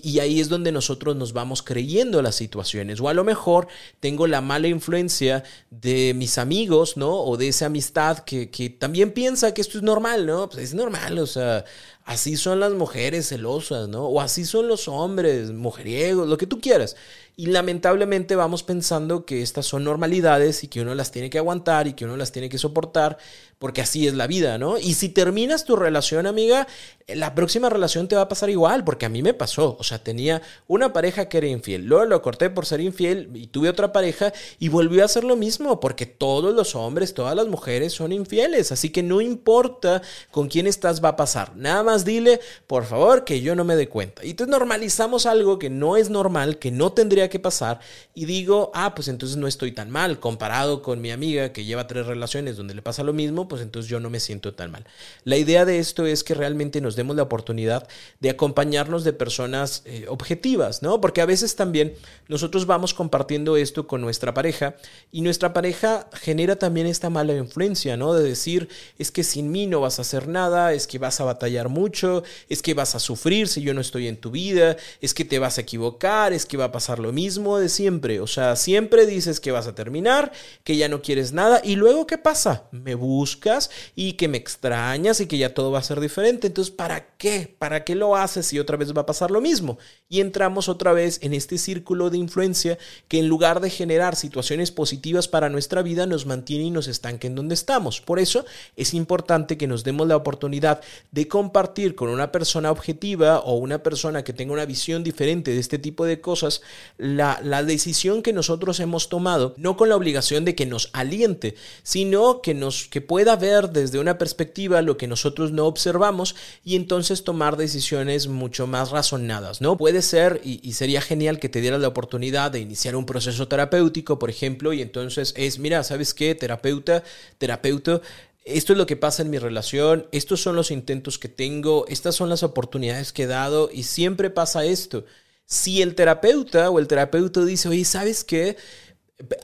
Y, 0.00 0.20
ahí 0.20 0.40
es 0.40 0.48
donde 0.48 0.72
nosotros 0.72 1.16
nos 1.16 1.32
vamos 1.32 1.62
creyendo 1.62 2.22
las 2.22 2.36
situaciones. 2.36 3.00
O 3.00 3.08
a 3.08 3.14
lo 3.14 3.24
mejor 3.24 3.68
tengo 4.00 4.26
la 4.26 4.40
mala 4.40 4.68
influencia 4.68 5.44
de 5.70 6.14
mis 6.14 6.38
amigos, 6.38 6.96
¿no? 6.96 7.12
O 7.20 7.36
de 7.36 7.48
esa 7.48 7.66
amistad 7.66 8.20
que, 8.20 8.50
que 8.50 8.70
también 8.70 9.12
piensa 9.12 9.52
que 9.52 9.60
esto 9.60 9.76
es 9.76 9.84
normal, 9.84 10.24
¿no? 10.24 10.48
Pues 10.48 10.64
es 10.64 10.74
normal, 10.74 11.18
o 11.18 11.26
sea, 11.26 11.64
así 12.04 12.36
son 12.36 12.60
las 12.60 12.72
mujeres 12.72 13.28
celosas, 13.28 13.88
¿no? 13.88 14.06
O 14.06 14.20
así 14.20 14.44
son 14.44 14.66
los 14.68 14.88
hombres, 14.88 15.52
mujeriegos, 15.52 16.28
lo 16.28 16.38
que 16.38 16.46
tú 16.46 16.60
quieras. 16.60 16.96
Y 17.34 17.46
lamentablemente 17.46 18.36
vamos 18.36 18.62
pensando 18.62 19.24
que 19.24 19.40
estas 19.40 19.64
son 19.64 19.84
normalidades 19.84 20.64
y 20.64 20.68
que 20.68 20.82
uno 20.82 20.94
las 20.94 21.12
tiene 21.12 21.30
que 21.30 21.38
aguantar 21.38 21.86
y 21.86 21.94
que 21.94 22.04
uno 22.04 22.16
las 22.16 22.30
tiene 22.30 22.50
que 22.50 22.58
soportar, 22.58 23.16
porque 23.58 23.80
así 23.80 24.06
es 24.06 24.14
la 24.14 24.26
vida, 24.26 24.58
¿no? 24.58 24.76
Y 24.76 24.94
si 24.94 25.08
terminas 25.08 25.64
tu 25.64 25.76
relación, 25.76 26.26
amiga, 26.26 26.66
la 27.08 27.34
próxima 27.34 27.70
relación 27.70 28.08
te 28.08 28.16
va 28.16 28.22
a 28.22 28.28
pasar 28.28 28.50
igual, 28.50 28.84
porque 28.84 29.06
a 29.06 29.08
mí 29.08 29.22
me 29.22 29.34
pasó. 29.34 29.76
O 29.78 29.84
sea, 29.84 30.02
tenía 30.02 30.42
una 30.66 30.92
pareja 30.92 31.28
que 31.28 31.38
era 31.38 31.46
infiel, 31.46 31.86
luego 31.86 32.04
lo 32.04 32.20
corté 32.22 32.50
por 32.50 32.66
ser 32.66 32.80
infiel 32.80 33.30
y 33.34 33.46
tuve 33.46 33.68
otra 33.68 33.92
pareja 33.92 34.32
y 34.58 34.68
volvió 34.68 35.02
a 35.02 35.06
hacer 35.06 35.24
lo 35.24 35.36
mismo, 35.36 35.80
porque 35.80 36.06
todos 36.06 36.54
los 36.54 36.74
hombres, 36.74 37.14
todas 37.14 37.34
las 37.34 37.46
mujeres 37.46 37.92
son 37.92 38.12
infieles, 38.12 38.72
así 38.72 38.90
que 38.90 39.02
no 39.02 39.20
importa 39.20 40.02
con 40.30 40.48
quién 40.48 40.66
estás, 40.66 41.02
va 41.02 41.10
a 41.10 41.16
pasar. 41.16 41.56
Nada 41.56 41.82
más 41.82 42.04
dile, 42.04 42.40
por 42.66 42.84
favor, 42.84 43.24
que 43.24 43.40
yo 43.40 43.54
no 43.54 43.64
me 43.64 43.76
dé 43.76 43.88
cuenta. 43.88 44.24
Y 44.24 44.30
entonces 44.30 44.50
normalizamos 44.50 45.24
algo 45.24 45.58
que 45.58 45.70
no 45.70 45.96
es 45.96 46.10
normal, 46.10 46.58
que 46.58 46.70
no 46.70 46.92
tendría 46.92 47.21
que 47.28 47.38
pasar, 47.38 47.80
y 48.14 48.24
digo, 48.24 48.70
ah, 48.74 48.94
pues 48.94 49.08
entonces 49.08 49.36
no 49.36 49.46
estoy 49.46 49.72
tan 49.72 49.90
mal, 49.90 50.20
comparado 50.20 50.82
con 50.82 51.00
mi 51.00 51.10
amiga 51.10 51.52
que 51.52 51.64
lleva 51.64 51.86
tres 51.86 52.06
relaciones 52.06 52.56
donde 52.56 52.74
le 52.74 52.82
pasa 52.82 53.02
lo 53.02 53.12
mismo, 53.12 53.48
pues 53.48 53.62
entonces 53.62 53.90
yo 53.90 54.00
no 54.00 54.10
me 54.10 54.20
siento 54.20 54.54
tan 54.54 54.70
mal. 54.70 54.84
La 55.24 55.36
idea 55.36 55.64
de 55.64 55.78
esto 55.78 56.06
es 56.06 56.24
que 56.24 56.34
realmente 56.34 56.80
nos 56.80 56.96
demos 56.96 57.16
la 57.16 57.22
oportunidad 57.22 57.88
de 58.20 58.30
acompañarnos 58.30 59.04
de 59.04 59.12
personas 59.12 59.82
eh, 59.84 60.06
objetivas, 60.08 60.82
¿no? 60.82 61.00
Porque 61.00 61.20
a 61.20 61.26
veces 61.26 61.56
también 61.56 61.94
nosotros 62.28 62.66
vamos 62.66 62.94
compartiendo 62.94 63.56
esto 63.56 63.86
con 63.86 64.00
nuestra 64.00 64.34
pareja 64.34 64.76
y 65.10 65.20
nuestra 65.20 65.52
pareja 65.52 66.08
genera 66.14 66.56
también 66.56 66.86
esta 66.86 67.10
mala 67.10 67.34
influencia, 67.34 67.96
¿no? 67.96 68.14
De 68.14 68.22
decir, 68.22 68.68
es 68.98 69.10
que 69.10 69.24
sin 69.24 69.50
mí 69.50 69.66
no 69.66 69.80
vas 69.80 69.98
a 69.98 70.02
hacer 70.02 70.28
nada, 70.28 70.72
es 70.72 70.86
que 70.86 70.98
vas 70.98 71.20
a 71.20 71.24
batallar 71.24 71.68
mucho, 71.68 72.22
es 72.48 72.62
que 72.62 72.74
vas 72.74 72.94
a 72.94 73.00
sufrir 73.00 73.48
si 73.48 73.62
yo 73.62 73.74
no 73.74 73.80
estoy 73.80 74.08
en 74.08 74.16
tu 74.16 74.30
vida, 74.30 74.76
es 75.00 75.14
que 75.14 75.24
te 75.24 75.38
vas 75.38 75.58
a 75.58 75.62
equivocar, 75.62 76.32
es 76.32 76.46
que 76.46 76.56
va 76.56 76.66
a 76.66 76.72
pasar 76.72 76.98
lo 76.98 77.11
mismo 77.12 77.58
de 77.58 77.68
siempre, 77.68 78.18
o 78.18 78.26
sea, 78.26 78.56
siempre 78.56 79.06
dices 79.06 79.38
que 79.38 79.52
vas 79.52 79.68
a 79.68 79.74
terminar, 79.76 80.32
que 80.64 80.76
ya 80.76 80.88
no 80.88 81.02
quieres 81.02 81.32
nada 81.32 81.60
y 81.62 81.76
luego 81.76 82.06
¿qué 82.06 82.18
pasa? 82.18 82.64
Me 82.72 82.96
buscas 82.96 83.70
y 83.94 84.14
que 84.14 84.26
me 84.26 84.38
extrañas 84.38 85.20
y 85.20 85.26
que 85.26 85.38
ya 85.38 85.54
todo 85.54 85.70
va 85.70 85.78
a 85.78 85.84
ser 85.84 86.00
diferente. 86.00 86.48
Entonces, 86.48 86.74
¿para 86.74 87.16
qué? 87.16 87.54
¿Para 87.58 87.84
qué 87.84 87.94
lo 87.94 88.16
haces 88.16 88.46
si 88.46 88.58
otra 88.58 88.76
vez 88.76 88.92
va 88.96 89.02
a 89.02 89.06
pasar 89.06 89.30
lo 89.30 89.40
mismo? 89.40 89.78
Y 90.08 90.20
entramos 90.20 90.68
otra 90.68 90.92
vez 90.92 91.20
en 91.22 91.32
este 91.32 91.58
círculo 91.58 92.10
de 92.10 92.18
influencia 92.18 92.76
que 93.06 93.20
en 93.20 93.28
lugar 93.28 93.60
de 93.60 93.70
generar 93.70 94.16
situaciones 94.16 94.72
positivas 94.72 95.28
para 95.28 95.48
nuestra 95.48 95.82
vida, 95.82 96.06
nos 96.06 96.26
mantiene 96.26 96.64
y 96.64 96.70
nos 96.70 96.88
estanca 96.88 97.28
en 97.28 97.36
donde 97.36 97.54
estamos. 97.54 98.00
Por 98.00 98.18
eso 98.18 98.44
es 98.76 98.94
importante 98.94 99.56
que 99.56 99.68
nos 99.68 99.84
demos 99.84 100.08
la 100.08 100.16
oportunidad 100.16 100.80
de 101.12 101.28
compartir 101.28 101.52
compartir 101.52 101.94
con 101.94 102.08
una 102.08 102.32
persona 102.32 102.70
objetiva 102.70 103.40
o 103.40 103.56
una 103.56 103.82
persona 103.82 104.24
que 104.24 104.32
tenga 104.32 104.54
una 104.54 104.64
visión 104.64 105.04
diferente 105.04 105.50
de 105.50 105.58
este 105.58 105.78
tipo 105.78 106.06
de 106.06 106.20
cosas, 106.22 106.62
la, 107.02 107.40
la 107.42 107.64
decisión 107.64 108.22
que 108.22 108.32
nosotros 108.32 108.78
hemos 108.78 109.08
tomado, 109.08 109.54
no 109.56 109.76
con 109.76 109.88
la 109.88 109.96
obligación 109.96 110.44
de 110.44 110.54
que 110.54 110.66
nos 110.66 110.88
aliente, 110.92 111.56
sino 111.82 112.40
que, 112.42 112.54
nos, 112.54 112.86
que 112.86 113.00
pueda 113.00 113.34
ver 113.34 113.70
desde 113.70 113.98
una 113.98 114.18
perspectiva 114.18 114.82
lo 114.82 114.96
que 114.96 115.08
nosotros 115.08 115.50
no 115.50 115.66
observamos 115.66 116.36
y 116.64 116.76
entonces 116.76 117.24
tomar 117.24 117.56
decisiones 117.56 118.28
mucho 118.28 118.68
más 118.68 118.90
razonadas, 118.90 119.60
¿no? 119.60 119.76
Puede 119.76 120.00
ser, 120.00 120.40
y, 120.44 120.60
y 120.62 120.74
sería 120.74 121.00
genial 121.00 121.40
que 121.40 121.48
te 121.48 121.60
dieras 121.60 121.80
la 121.80 121.88
oportunidad 121.88 122.52
de 122.52 122.60
iniciar 122.60 122.94
un 122.94 123.04
proceso 123.04 123.48
terapéutico, 123.48 124.20
por 124.20 124.30
ejemplo, 124.30 124.72
y 124.72 124.80
entonces 124.80 125.34
es, 125.36 125.58
mira, 125.58 125.82
¿sabes 125.82 126.14
qué? 126.14 126.36
Terapeuta, 126.36 127.02
terapeuta, 127.38 128.00
esto 128.44 128.72
es 128.72 128.78
lo 128.78 128.86
que 128.86 128.96
pasa 128.96 129.22
en 129.22 129.30
mi 129.30 129.38
relación, 129.38 130.06
estos 130.12 130.40
son 130.40 130.56
los 130.56 130.70
intentos 130.70 131.18
que 131.18 131.28
tengo, 131.28 131.84
estas 131.88 132.14
son 132.14 132.28
las 132.28 132.42
oportunidades 132.42 133.12
que 133.12 133.24
he 133.24 133.26
dado 133.26 133.70
y 133.72 133.84
siempre 133.84 134.30
pasa 134.30 134.64
esto. 134.64 135.04
Si 135.52 135.82
el 135.82 135.94
terapeuta 135.94 136.70
o 136.70 136.78
el 136.78 136.88
terapeuta 136.88 137.44
dice, 137.44 137.68
oye, 137.68 137.84
¿sabes 137.84 138.24
qué? 138.24 138.56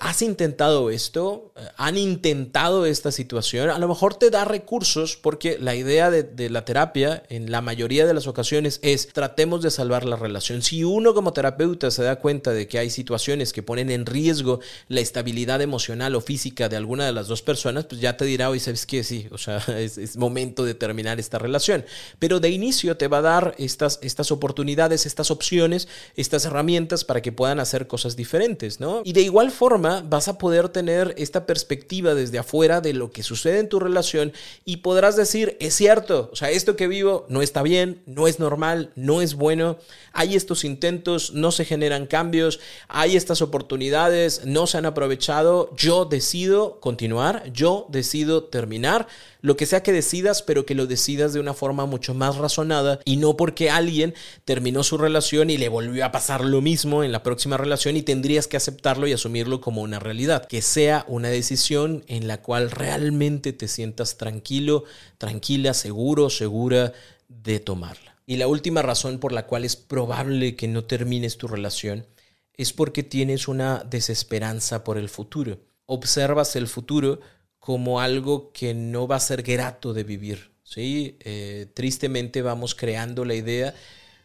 Has 0.01 0.23
intentado 0.23 0.91
esto, 0.91 1.53
han 1.77 1.97
intentado 1.97 2.87
esta 2.87 3.13
situación, 3.13 3.71
a 3.71 3.79
lo 3.79 3.89
mejor 3.89 4.15
te 4.15 4.31
da 4.31 4.45
recursos 4.45 5.17
porque 5.17 5.59
la 5.61 5.75
idea 5.75 6.11
de, 6.11 6.51
la 6.51 6.65
terapia 6.65 7.23
en 7.29 7.51
la 7.51 7.61
mayoría 7.61 8.07
de 8.07 8.15
las 8.15 8.27
ocasiones 8.27 8.81
es 8.83 9.09
tratemos 9.09 9.63
de 9.63 9.71
salvar 9.71 10.05
la 10.05 10.17
relación. 10.17 10.63
Si 10.63 10.85
uno 10.85 11.15
como 11.15 11.33
terapeuta 11.33 11.91
se 11.91 12.03
da 12.03 12.17
cuenta 12.17 12.53
de 12.53 12.67
que 12.67 12.79
hay 12.79 12.91
situaciones 12.91 13.53
que 13.53 13.63
ponen 13.63 13.91
en 13.91 14.07
riesgo 14.07 14.61
la 14.89 15.01
estabilidad 15.01 15.61
emocional 15.61 16.15
o 16.15 16.21
física 16.21 16.69
de 16.69 16.77
alguna 16.77 17.07
de 17.07 17.13
las 17.13 17.29
dos 17.29 17.43
personas, 17.43 17.85
pues 17.87 18.01
ya 18.01 18.17
te 18.17 18.25
dirá, 18.25 18.51
oye, 18.51 18.61
¿sabes 18.61 18.87
qué? 18.87 19.05
Sí, 19.05 19.29
o 19.31 19.39
sea, 19.39 19.59
es, 19.79 20.17
momento 20.17 20.65
de 20.65 20.75
terminar 20.75 21.21
esta 21.21 21.39
relación. 21.39 21.85
Pero 22.19 22.41
de 22.41 22.51
inicio 22.51 22.97
te 22.97 23.09
va 23.09 23.19
a 23.19 23.23
dar 23.23 23.55
estas, 23.59 23.99
estas 24.03 24.33
oportunidades, 24.33 25.07
estas 25.07 25.31
opciones, 25.31 25.89
estas 26.17 26.45
herramientas 26.45 27.05
para 27.05 27.23
que 27.23 27.33
puedan 27.33 27.61
hacer 27.61 27.87
cosas 27.87 28.17
diferentes, 28.17 28.81
¿no? 28.81 29.03
Y 29.05 29.13
de 29.13 29.23
igual 29.23 29.51
forma, 29.51 29.68
vas 29.69 30.29
a 30.29 30.39
poder 30.39 30.71
tener 30.71 31.15
esta 31.19 31.47
perspectiva 31.47 32.15
desde 32.15 32.39
afuera 32.39 32.81
de 32.81 32.95
lo 32.95 33.11
que 33.11 33.23
sucede 33.23 33.59
en 33.59 33.69
tu 33.69 33.79
relación 33.79 34.33
y 34.65 34.79
podrás 34.79 35.17
decir, 35.17 35.57
es 35.61 35.75
cierto, 35.75 36.31
o 36.33 36.37
sea, 36.37 36.51
esto 36.51 36.77
que 36.77 36.89
vivo 36.89 37.27
no 37.29 37.43
está 37.43 37.63
bien, 37.63 38.03
no 38.07 38.27
es 38.27 38.39
normal, 38.39 38.93
no 38.97 39.21
es 39.21 39.35
bueno, 39.35 39.77
hay 40.13 40.35
estos 40.35 40.65
intentos, 40.65 41.33
no 41.35 41.53
se 41.53 41.65
generan 41.65 42.07
cambios, 42.07 42.61
hay 42.89 43.17
estas 43.17 43.43
oportunidades, 43.43 44.43
no 44.45 44.67
se 44.67 44.79
han 44.79 44.87
aprovechado, 44.87 45.75
yo 45.77 46.05
decido 46.05 46.81
continuar, 46.81 47.53
yo 47.53 47.87
decido 47.91 48.45
terminar, 48.45 49.07
lo 49.41 49.57
que 49.57 49.67
sea 49.67 49.83
que 49.83 49.93
decidas, 49.93 50.43
pero 50.43 50.67
que 50.67 50.75
lo 50.75 50.87
decidas 50.87 51.33
de 51.33 51.41
una 51.41 51.55
forma 51.55 51.87
mucho 51.87 52.15
más 52.15 52.37
razonada 52.37 53.01
y 53.05 53.17
no 53.17 53.37
porque 53.37 53.71
alguien 53.71 54.15
terminó 54.45 54.83
su 54.83 54.99
relación 54.99 55.51
y 55.51 55.59
le 55.59 55.69
volvió 55.69 56.05
a 56.05 56.13
pasar 56.13 56.45
lo 56.45 56.61
mismo 56.61 57.05
en 57.05 57.13
la 57.13 57.23
próxima 57.23 57.57
relación 57.57 57.97
y 57.97 58.03
tendrías 58.03 58.47
que 58.47 58.57
aceptarlo 58.57 59.07
y 59.07 59.13
asumirlo 59.13 59.61
como 59.61 59.83
una 59.83 59.99
realidad. 59.99 60.47
Que 60.47 60.63
sea 60.63 61.05
una 61.09 61.29
decisión 61.29 62.05
en 62.09 62.27
la 62.27 62.43
cual 62.43 62.71
realmente 62.71 63.53
te 63.53 63.69
sientas 63.69 64.17
tranquilo, 64.17 64.85
tranquila, 65.19 65.75
seguro, 65.75 66.31
segura 66.31 66.93
de 67.29 67.61
tomarla. 67.61 68.17
Y 68.27 68.37
la 68.37 68.49
última 68.49 68.83
razón 68.83 69.21
por 69.21 69.33
la 69.33 69.47
cual 69.47 69.65
es 69.65 69.77
probable 69.77 70.57
que 70.57 70.69
no 70.69 70.85
termines 70.85 71.39
tu 71.39 71.49
relación 71.49 72.07
es 72.55 72.73
porque 72.73 73.03
tienes 73.03 73.49
una 73.49 73.85
desesperanza 73.89 74.85
por 74.85 74.99
el 74.99 75.09
futuro. 75.09 75.61
Observas 75.87 76.57
el 76.57 76.67
futuro 76.67 77.21
como 77.69 78.01
algo 78.01 78.51
que 78.53 78.73
no 78.73 79.07
va 79.07 79.17
a 79.17 79.21
ser 79.21 79.43
grato 79.43 79.93
de 79.93 80.03
vivir. 80.03 80.53
¿sí? 80.65 81.19
Eh, 81.21 81.67
tristemente 81.75 82.41
vamos 82.41 82.75
creando 82.75 83.27
la 83.27 83.35
idea 83.35 83.75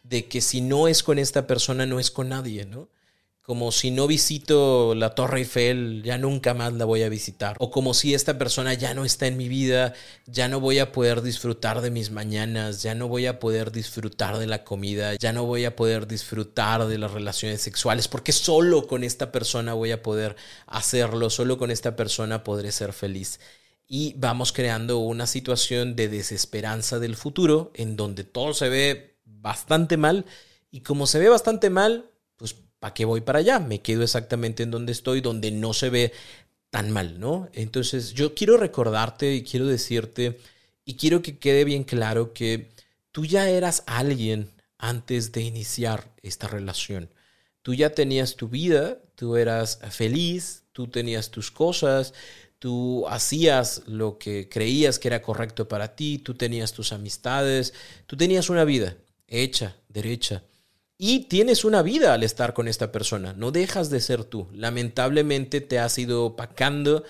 de 0.03 0.29
que 0.29 0.39
si 0.39 0.61
no 0.61 0.87
es 0.87 1.03
con 1.03 1.19
esta 1.19 1.45
persona, 1.45 1.85
no 1.85 1.99
es 1.99 2.09
con 2.09 2.29
nadie, 2.29 2.65
¿no? 2.65 2.87
Como 3.43 3.73
si 3.73 3.91
no 3.91 4.07
visito 4.07 4.95
la 4.95 5.15
Torre 5.15 5.39
Eiffel, 5.39 6.01
ya 6.01 6.17
nunca 6.17 6.53
más 6.53 6.71
la 6.73 6.85
voy 6.85 7.03
a 7.03 7.09
visitar. 7.09 7.57
O 7.59 7.71
como 7.71 7.93
si 7.93 8.13
esta 8.13 8.37
persona 8.37 8.73
ya 8.73 8.93
no 8.93 9.03
está 9.03 9.27
en 9.27 9.35
mi 9.35 9.49
vida, 9.49 9.93
ya 10.25 10.47
no 10.47 10.61
voy 10.61 10.79
a 10.79 10.93
poder 10.93 11.21
disfrutar 11.21 11.81
de 11.81 11.91
mis 11.91 12.09
mañanas, 12.09 12.81
ya 12.83 12.95
no 12.95 13.09
voy 13.09 13.25
a 13.25 13.39
poder 13.39 13.73
disfrutar 13.73 14.37
de 14.37 14.47
la 14.47 14.63
comida, 14.63 15.15
ya 15.15 15.33
no 15.33 15.43
voy 15.45 15.65
a 15.65 15.75
poder 15.75 16.07
disfrutar 16.07 16.87
de 16.87 16.97
las 16.97 17.11
relaciones 17.11 17.61
sexuales, 17.61 18.07
porque 18.07 18.31
solo 18.31 18.87
con 18.87 19.03
esta 19.03 19.33
persona 19.33 19.73
voy 19.73 19.91
a 19.91 20.01
poder 20.01 20.37
hacerlo, 20.65 21.29
solo 21.29 21.57
con 21.57 21.69
esta 21.69 21.97
persona 21.97 22.45
podré 22.45 22.71
ser 22.71 22.93
feliz. 22.93 23.41
Y 23.85 24.13
vamos 24.17 24.53
creando 24.53 24.99
una 24.99 25.27
situación 25.27 25.97
de 25.97 26.07
desesperanza 26.07 26.97
del 26.97 27.17
futuro 27.17 27.73
en 27.75 27.97
donde 27.97 28.23
todo 28.23 28.53
se 28.53 28.69
ve 28.69 29.17
bastante 29.25 29.97
mal. 29.97 30.25
Y 30.71 30.79
como 30.79 31.07
se 31.07 31.19
ve 31.19 31.27
bastante 31.27 31.69
mal, 31.69 32.09
¿para 32.83 32.93
qué 32.93 33.05
voy 33.05 33.21
para 33.21 33.39
allá? 33.39 33.59
Me 33.59 33.79
quedo 33.79 34.03
exactamente 34.03 34.61
en 34.61 34.69
donde 34.69 34.91
estoy, 34.91 35.21
donde 35.21 35.51
no 35.51 35.71
se 35.71 35.89
ve 35.89 36.11
tan 36.69 36.91
mal, 36.91 37.17
¿no? 37.17 37.47
Entonces 37.53 38.13
yo 38.13 38.35
quiero 38.35 38.57
recordarte 38.57 39.33
y 39.35 39.43
quiero 39.43 39.67
decirte 39.67 40.37
y 40.83 40.95
quiero 40.95 41.21
que 41.21 41.37
quede 41.37 41.63
bien 41.63 41.85
claro 41.85 42.33
que 42.33 42.71
tú 43.13 43.25
ya 43.25 43.49
eras 43.49 43.83
alguien 43.85 44.49
antes 44.77 45.31
de 45.31 45.43
iniciar 45.43 46.11
esta 46.23 46.49
relación. 46.49 47.09
Tú 47.61 47.73
ya 47.73 47.91
tenías 47.91 48.35
tu 48.35 48.49
vida, 48.49 48.97
tú 49.15 49.37
eras 49.37 49.79
feliz, 49.89 50.63
tú 50.73 50.89
tenías 50.89 51.31
tus 51.31 51.51
cosas, 51.51 52.13
tú 52.59 53.07
hacías 53.07 53.83
lo 53.87 54.17
que 54.17 54.49
creías 54.49 54.99
que 54.99 55.07
era 55.07 55.21
correcto 55.21 55.69
para 55.69 55.95
ti, 55.95 56.17
tú 56.17 56.33
tenías 56.33 56.73
tus 56.73 56.91
amistades, 56.91 57.73
tú 58.07 58.17
tenías 58.17 58.49
una 58.49 58.65
vida 58.65 58.97
hecha, 59.29 59.77
derecha. 59.87 60.43
Y 60.97 61.25
tienes 61.25 61.65
una 61.65 61.81
vida 61.81 62.13
al 62.13 62.23
estar 62.23 62.53
con 62.53 62.67
esta 62.67 62.91
persona, 62.91 63.33
no 63.33 63.51
dejas 63.51 63.89
de 63.89 63.99
ser 63.99 64.23
tú. 64.23 64.47
Lamentablemente 64.53 65.59
te 65.59 65.79
has 65.79 65.97
ido 65.97 66.25
opacando 66.25 67.03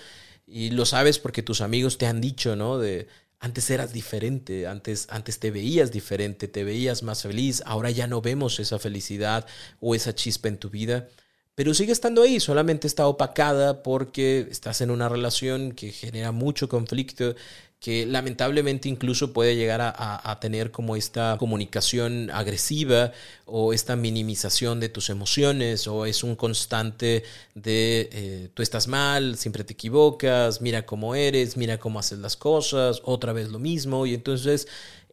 y 0.46 0.70
lo 0.70 0.86
sabes 0.86 1.18
porque 1.18 1.42
tus 1.42 1.60
amigos 1.60 1.98
te 1.98 2.06
han 2.06 2.20
dicho, 2.20 2.56
¿no? 2.56 2.78
De 2.78 3.08
antes 3.40 3.68
eras 3.70 3.92
diferente, 3.92 4.66
antes, 4.66 5.06
antes 5.10 5.38
te 5.38 5.50
veías 5.50 5.92
diferente, 5.92 6.48
te 6.48 6.64
veías 6.64 7.02
más 7.02 7.22
feliz, 7.22 7.62
ahora 7.66 7.90
ya 7.90 8.06
no 8.06 8.22
vemos 8.22 8.58
esa 8.58 8.78
felicidad 8.78 9.46
o 9.80 9.94
esa 9.94 10.14
chispa 10.14 10.48
en 10.48 10.56
tu 10.56 10.70
vida 10.70 11.08
pero 11.54 11.74
sigue 11.74 11.92
estando 11.92 12.22
ahí, 12.22 12.40
solamente 12.40 12.86
está 12.86 13.06
opacada 13.06 13.82
porque 13.82 14.46
estás 14.50 14.80
en 14.80 14.90
una 14.90 15.08
relación 15.08 15.72
que 15.72 15.92
genera 15.92 16.32
mucho 16.32 16.68
conflicto, 16.68 17.34
que 17.78 18.06
lamentablemente 18.06 18.88
incluso 18.88 19.34
puede 19.34 19.56
llegar 19.56 19.80
a, 19.82 20.38
tener 20.40 20.70
como 20.70 20.96
esta 20.96 21.36
comunicación 21.38 22.30
agresiva 22.32 23.12
o 23.44 23.74
esta 23.74 23.94
minimización 23.94 24.80
de 24.80 24.88
tus 24.88 25.10
emociones 25.10 25.86
o 25.86 26.06
es 26.06 26.24
un 26.24 26.34
constante 26.34 27.24
de 27.54 28.08
eh, 28.10 28.48
tú 28.54 28.62
estás 28.62 28.88
mal, 28.88 29.36
siempre 29.36 29.64
te 29.64 29.74
equivocas, 29.74 30.62
mira 30.62 30.86
cómo 30.86 31.14
eres, 31.14 31.58
mira 31.58 31.76
cómo 31.78 31.98
haces 31.98 32.20
las 32.20 32.38
cosas, 32.38 33.02
otra 33.04 33.34
vez 33.34 33.50
lo 33.50 33.58
mismo. 33.58 34.06
Y 34.06 34.14
entonces 34.14 34.66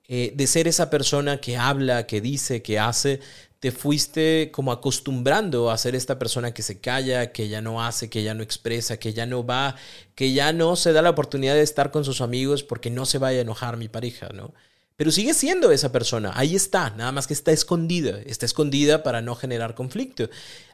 eh, 0.07 0.33
de 0.35 0.45
ser 0.45 0.67
esa 0.67 0.89
persona 0.89 1.39
que 1.39 1.55
habla, 1.57 2.05
que 2.05 2.19
dice, 2.19 2.61
que 2.61 2.79
hace, 2.79 3.19
te 3.61 3.71
fuiste 3.71 4.49
como 4.51 4.71
acostumbrando 4.71 5.69
a 5.69 5.77
ser 5.77 5.93
esta 5.93 6.17
persona 6.17 6.51
que 6.51 6.63
se 6.63 6.81
calla, 6.81 7.31
que 7.31 7.47
ya 7.47 7.61
no 7.61 7.83
hace, 7.83 8.09
que 8.09 8.23
ya 8.23 8.33
no 8.33 8.41
expresa, 8.41 8.97
que 8.97 9.13
ya 9.13 9.27
no 9.27 9.45
va, 9.45 9.75
que 10.15 10.33
ya 10.33 10.51
no 10.51 10.75
se 10.75 10.93
da 10.93 11.03
la 11.03 11.11
oportunidad 11.11 11.53
de 11.53 11.61
estar 11.61 11.91
con 11.91 12.03
sus 12.03 12.21
amigos 12.21 12.63
porque 12.63 12.89
no 12.89 13.05
se 13.05 13.19
vaya 13.19 13.37
a 13.37 13.41
enojar 13.43 13.77
mi 13.77 13.87
pareja, 13.87 14.29
¿no? 14.33 14.51
Pero 14.95 15.11
sigue 15.11 15.35
siendo 15.35 15.71
esa 15.71 15.91
persona, 15.91 16.31
ahí 16.35 16.55
está, 16.55 16.89
nada 16.89 17.11
más 17.11 17.27
que 17.27 17.35
está 17.35 17.51
escondida, 17.51 18.19
está 18.25 18.47
escondida 18.47 19.03
para 19.03 19.21
no 19.21 19.35
generar 19.35 19.75
conflicto. 19.75 20.27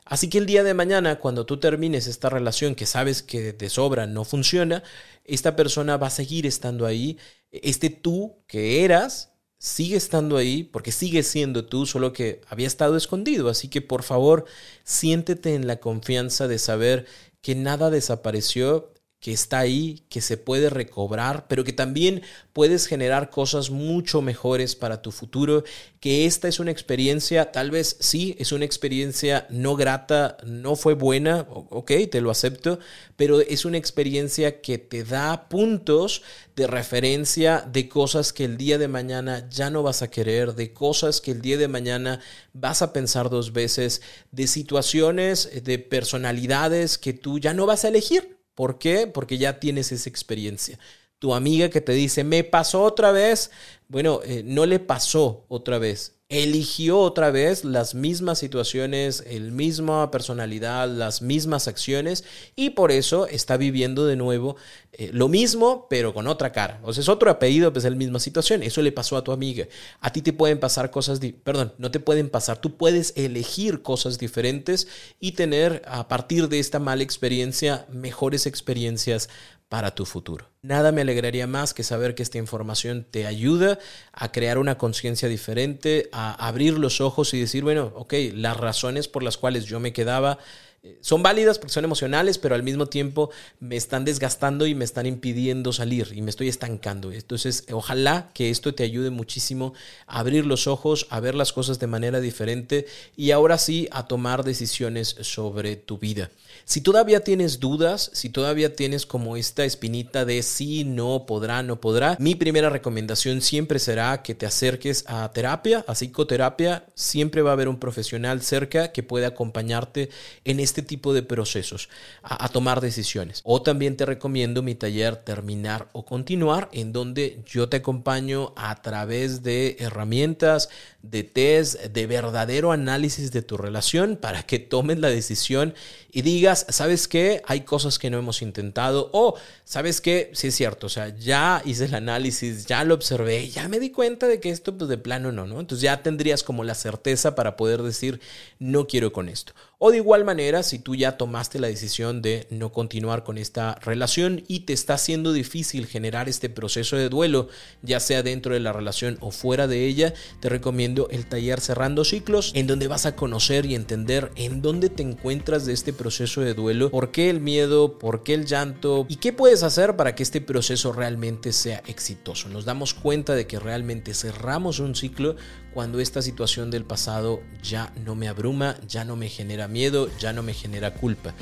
Así 0.06 0.30
que 0.30 0.38
el 0.38 0.46
día 0.46 0.64
de 0.64 0.74
mañana, 0.74 1.20
cuando 1.20 1.46
tú 1.46 1.58
termines 1.58 2.08
esta 2.08 2.30
relación 2.30 2.74
que 2.74 2.86
sabes 2.86 3.22
que 3.22 3.52
de 3.52 3.70
sobra 3.70 4.08
no 4.08 4.24
funciona, 4.24 4.82
esta 5.26 5.58
persona 5.58 5.98
va 5.98 6.08
a 6.08 6.12
seguir 6.12 6.46
estando 6.46 6.86
ahí, 6.86 7.18
este 7.52 7.90
tú 7.90 8.38
que 8.48 8.86
eras, 8.86 9.34
sigue 9.58 9.98
estando 9.98 10.38
ahí 10.38 10.64
porque 10.64 10.92
sigue 10.92 11.24
siendo 11.24 11.66
tú, 11.66 11.86
solo 11.86 12.14
que 12.14 12.42
había 12.48 12.68
estado 12.68 12.98
escondido. 12.98 13.50
Así 13.50 13.70
que 13.70 13.82
por 13.82 14.04
favor, 14.04 14.46
siéntete 14.84 15.56
en 15.56 15.68
la 15.68 15.78
confianza 15.80 16.48
de 16.48 16.60
saber 16.60 17.06
que 17.42 17.56
nada 17.56 17.90
desapareció, 17.90 18.94
que 19.20 19.34
está 19.34 19.60
ahí, 19.60 20.04
que 20.10 20.22
se 20.22 20.38
puede 20.38 20.70
recobrar, 20.70 21.48
pero 21.48 21.64
que 21.64 21.74
también 21.74 22.22
puedes 22.54 22.86
generar 22.86 23.32
cosas 23.32 23.72
mucho 23.72 24.22
mejores 24.22 24.76
para 24.76 25.02
tu 25.02 25.12
futuro, 25.12 25.64
que 26.00 26.26
esta 26.28 26.48
es 26.48 26.60
una 26.60 26.70
experiencia, 26.70 27.52
tal 27.52 27.72
vez 27.72 27.98
sí, 28.00 28.36
es 28.38 28.52
una 28.52 28.66
experiencia 28.66 29.48
no 29.50 29.76
grata, 29.76 30.38
no 30.46 30.76
fue 30.76 30.94
buena, 30.94 31.48
ok, 31.50 31.92
te 32.12 32.22
lo 32.22 32.30
acepto, 32.30 32.80
pero 33.16 33.40
es 33.42 33.66
una 33.66 33.78
experiencia 33.78 34.62
que 34.62 34.78
te 34.78 35.04
da 35.04 35.50
puntos 35.50 36.22
de 36.56 36.68
referencia 36.68 37.68
de 37.68 37.90
cosas 37.90 38.34
que 38.34 38.46
el 38.46 38.58
día 38.58 38.78
de 38.78 38.88
mañana 38.88 39.50
ya 39.50 39.72
no 39.72 39.82
vas 39.82 40.04
a 40.04 40.12
querer, 40.12 40.54
de 40.54 40.74
cosas 40.74 41.22
que 41.22 41.32
el 41.32 41.42
día 41.42 41.58
de 41.58 41.68
mañana 41.68 42.20
vas 42.54 42.84
a 42.84 42.94
pensar 42.94 43.32
dos 43.32 43.52
veces, 43.52 44.04
de 44.32 44.46
situaciones, 44.46 45.64
de 45.64 45.80
personalidades 45.80 47.00
que 47.00 47.14
tú 47.14 47.40
ya 47.40 47.56
no 47.56 47.66
vas 47.66 47.84
a 47.84 47.88
elegir. 47.88 48.37
¿Por 48.58 48.80
qué? 48.80 49.06
Porque 49.06 49.38
ya 49.38 49.60
tienes 49.60 49.92
esa 49.92 50.10
experiencia. 50.10 50.80
Tu 51.20 51.36
amiga 51.36 51.70
que 51.70 51.80
te 51.80 51.92
dice, 51.92 52.24
me 52.24 52.44
pasó 52.44 52.82
otra 52.82 53.12
vez, 53.12 53.52
bueno, 53.88 54.22
eh, 54.26 54.42
no 54.44 54.66
le 54.66 54.80
pasó 54.80 55.46
otra 55.48 55.78
vez 55.78 56.17
eligió 56.30 57.00
otra 57.00 57.32
vez 57.32 57.64
las 57.64 57.96
mismas 57.96 58.38
situaciones, 58.40 59.24
el 59.28 59.54
misma 59.54 60.12
personalidad, 60.12 60.90
las 60.90 61.22
mismas 61.22 61.70
acciones 61.70 62.26
y 62.56 62.72
por 62.72 62.92
eso 62.92 63.28
está 63.28 63.56
viviendo 63.56 64.06
de 64.06 64.18
nuevo 64.18 64.58
eh, 64.92 65.10
lo 65.14 65.30
mismo 65.30 65.88
pero 65.90 66.14
con 66.14 66.28
otra 66.28 66.52
cara. 66.52 66.82
O 66.84 66.92
sea, 66.92 67.02
es 67.02 67.08
otro 67.08 67.32
apellido, 67.32 67.72
pues 67.72 67.86
es 67.86 67.92
la 67.92 67.98
misma 67.98 68.20
situación. 68.20 68.62
Eso 68.62 68.82
le 68.82 68.92
pasó 68.92 69.16
a 69.16 69.24
tu 69.24 69.32
amiga. 69.32 69.68
A 70.02 70.12
ti 70.12 70.22
te 70.22 70.34
pueden 70.34 70.60
pasar 70.60 70.92
cosas, 70.92 71.22
perdón, 71.44 71.74
no 71.78 71.92
te 71.92 72.02
pueden 72.02 72.30
pasar. 72.30 72.60
Tú 72.60 72.76
puedes 72.76 73.14
elegir 73.16 73.82
cosas 73.82 74.18
diferentes 74.18 74.88
y 75.22 75.32
tener 75.32 75.82
a 75.86 76.10
partir 76.10 76.50
de 76.50 76.60
esta 76.60 76.80
mala 76.80 77.04
experiencia 77.04 77.86
mejores 77.90 78.48
experiencias 78.48 79.30
para 79.70 79.96
tu 79.96 80.06
futuro. 80.06 80.50
Nada 80.62 80.92
me 80.92 81.02
alegraría 81.02 81.48
más 81.48 81.74
que 81.74 81.84
saber 81.84 82.16
que 82.16 82.24
esta 82.24 82.38
información 82.38 83.06
te 83.10 83.26
ayuda 83.26 83.80
a 84.14 84.32
crear 84.32 84.58
una 84.58 84.78
conciencia 84.78 85.28
diferente, 85.28 86.10
a 86.12 86.48
abrir 86.48 86.78
los 86.78 87.02
ojos 87.02 87.34
y 87.34 87.40
decir, 87.40 87.64
bueno, 87.64 87.92
ok, 87.96 88.14
las 88.34 88.58
razones 88.58 89.08
por 89.08 89.24
las 89.24 89.38
cuales 89.38 89.66
yo 89.66 89.80
me 89.80 89.94
quedaba 89.94 90.40
eh, 90.84 90.98
son 91.02 91.24
válidas 91.24 91.58
porque 91.58 91.74
son 91.74 91.86
emocionales, 91.86 92.38
pero 92.38 92.56
al 92.56 92.64
mismo 92.64 92.86
tiempo 92.86 93.30
me 93.60 93.76
están 93.76 94.06
desgastando 94.06 94.68
y 94.68 94.76
me 94.76 94.86
están 94.86 95.06
impidiendo 95.06 95.74
salir 95.74 96.12
y 96.14 96.22
me 96.22 96.30
estoy 96.30 96.48
estancando. 96.48 97.12
Entonces, 97.12 97.66
ojalá 97.72 98.32
que 98.34 98.50
esto 98.50 98.74
te 98.74 98.84
ayude 98.84 99.10
muchísimo 99.10 99.74
a 100.06 100.20
abrir 100.20 100.46
los 100.46 100.68
ojos, 100.68 101.08
a 101.10 101.20
ver 101.20 101.36
las 101.36 101.52
cosas 101.52 101.80
de 101.80 101.88
manera 101.88 102.20
diferente 102.20 102.86
y 103.16 103.32
ahora 103.32 103.58
sí 103.58 103.88
a 103.92 104.08
tomar 104.08 104.44
decisiones 104.44 105.16
sobre 105.22 105.76
tu 105.76 105.98
vida. 105.98 106.30
Si 106.68 106.82
todavía 106.82 107.22
tienes 107.22 107.62
dudas, 107.62 108.12
si 108.12 108.28
todavía 108.28 108.76
tienes 108.76 109.06
como 109.06 109.38
esta 109.38 109.64
espinita 109.64 110.26
de 110.26 110.44
sí, 110.44 110.84
no, 110.84 111.26
podrá, 111.26 111.64
no 111.64 111.80
podrá, 111.80 112.18
mi 112.20 112.36
primera 112.36 112.70
recomendación 112.70 113.40
siempre 113.40 113.80
será 113.80 114.22
que 114.22 114.36
te 114.36 114.46
acerques 114.46 115.06
a 115.08 115.32
terapia, 115.32 115.86
a 115.88 115.94
psicoterapia. 115.94 116.84
Siempre 116.94 117.42
va 117.42 117.52
a 117.52 117.54
haber 117.54 117.70
un 117.70 117.80
profesional 117.80 118.42
cerca 118.42 118.92
que 118.92 119.02
pueda 119.02 119.28
acompañarte 119.28 120.10
en 120.44 120.60
este 120.60 120.82
tipo 120.82 121.14
de 121.14 121.24
procesos, 121.24 121.88
a, 122.22 122.50
tomar 122.50 122.82
decisiones. 122.82 123.40
O 123.46 123.62
también 123.62 123.96
te 123.96 124.06
recomiendo 124.06 124.62
mi 124.62 124.76
taller 124.76 125.16
Terminar 125.16 125.88
o 125.94 126.04
Continuar, 126.04 126.68
en 126.74 126.92
donde 126.92 127.40
yo 127.46 127.70
te 127.70 127.78
acompaño 127.78 128.52
a 128.58 128.82
través 128.82 129.42
de 129.42 129.78
herramientas, 129.80 130.68
de 131.02 131.24
test, 131.24 131.82
de 131.82 132.08
verdadero 132.08 132.74
análisis 132.74 133.32
de 133.32 133.42
tu 133.42 133.56
relación 133.56 134.18
para 134.18 134.44
que 134.44 134.60
tomes 134.60 135.00
la 135.00 135.10
decisión 135.10 135.74
y 136.12 136.24
digas, 136.24 136.57
¿sabes 136.70 137.08
qué? 137.08 137.42
Hay 137.46 137.62
cosas 137.62 138.00
que 138.00 138.10
no 138.10 138.18
hemos 138.18 138.42
intentado 138.42 139.10
o, 139.14 139.36
¿sabes 139.64 140.02
qué? 140.02 140.32
Sí 140.34 140.48
es 140.48 140.56
cierto, 140.56 140.88
o 140.88 140.90
sea, 140.90 141.16
ya 141.16 141.62
hice 141.66 141.86
el 141.86 141.96
análisis, 141.96 142.66
ya 142.66 142.84
lo 142.84 142.94
observé, 142.94 143.50
ya 143.50 143.68
me 143.68 143.80
di 143.80 143.92
cuenta 143.92 144.28
de 144.28 144.40
que 144.40 144.50
esto 144.50 144.78
pues 144.78 144.90
de 144.90 144.98
plano 144.98 145.32
no, 145.32 145.46
¿no? 145.46 145.60
Entonces 145.60 145.82
ya 145.82 146.02
tendrías 146.02 146.44
como 146.44 146.64
la 146.64 146.76
certeza 146.76 147.36
para 147.36 147.58
poder 147.58 147.82
decir, 147.84 148.20
no 148.60 148.88
quiero 148.88 149.12
con 149.12 149.30
esto. 149.30 149.54
O 149.80 149.92
de 149.92 149.98
igual 149.98 150.26
manera, 150.26 150.64
si 150.64 150.80
tú 150.80 150.96
ya 150.96 151.18
tomaste 151.18 151.60
la 151.60 151.68
decisión 151.68 152.24
de 152.24 152.48
no 152.50 152.72
continuar 152.72 153.24
con 153.24 153.38
esta 153.38 153.76
relación 153.76 154.44
y 154.48 154.62
te 154.62 154.74
está 154.74 154.98
siendo 154.98 155.34
difícil 155.34 155.86
generar 155.86 156.28
este 156.28 156.50
proceso 156.50 156.96
de 156.96 157.10
duelo, 157.10 157.50
ya 157.84 158.00
sea 158.00 158.24
dentro 158.24 158.56
de 158.56 158.60
la 158.60 158.74
relación 158.74 159.20
o 159.22 159.30
fuera 159.30 159.68
de 159.68 159.86
ella, 159.86 160.16
te 160.40 160.50
recomiendo 160.50 161.08
el 161.12 161.28
taller 161.28 161.62
Cerrando 161.62 162.06
Ciclos, 162.06 162.54
en 162.56 162.66
donde 162.66 162.88
vas 162.88 163.06
a 163.06 163.16
conocer 163.16 163.68
y 163.68 163.76
entender 163.76 164.32
en 164.36 164.64
dónde 164.64 164.90
te 164.90 165.04
encuentras 165.04 165.68
de 165.68 165.74
este 165.74 165.94
proceso 165.94 166.42
de 166.42 166.56
duelo, 166.56 166.90
por 166.90 167.12
qué 167.12 167.30
el 167.30 167.40
miedo, 167.40 168.00
por 168.00 168.24
qué 168.24 168.34
el 168.34 168.48
llanto 168.48 169.06
y 169.08 169.18
qué 169.18 169.32
puedes 169.32 169.62
hacer 169.62 169.96
para 169.96 170.16
que 170.16 170.24
este 170.24 170.42
proceso 170.42 170.92
realmente 170.92 171.54
sea 171.54 171.84
exitoso. 171.86 172.50
Nos 172.50 172.66
damos 172.66 172.96
cuenta 172.96 173.36
de 173.36 173.46
que 173.46 173.60
realmente 173.60 174.16
cerramos 174.16 174.80
un 174.80 174.96
ciclo 174.96 175.36
cuando 175.78 176.00
esta 176.00 176.24
situación 176.24 176.72
del 176.72 176.86
pasado 176.86 177.44
ya 177.62 177.94
no 178.04 178.16
me 178.16 178.28
abruma, 178.28 178.78
ya 178.88 179.06
no 179.06 179.16
me 179.16 179.30
genera 179.30 179.67
miedo, 179.68 180.10
ya 180.20 180.34
no 180.34 180.44
me 180.44 180.54
genera 180.54 180.94
culpa. 180.94 181.34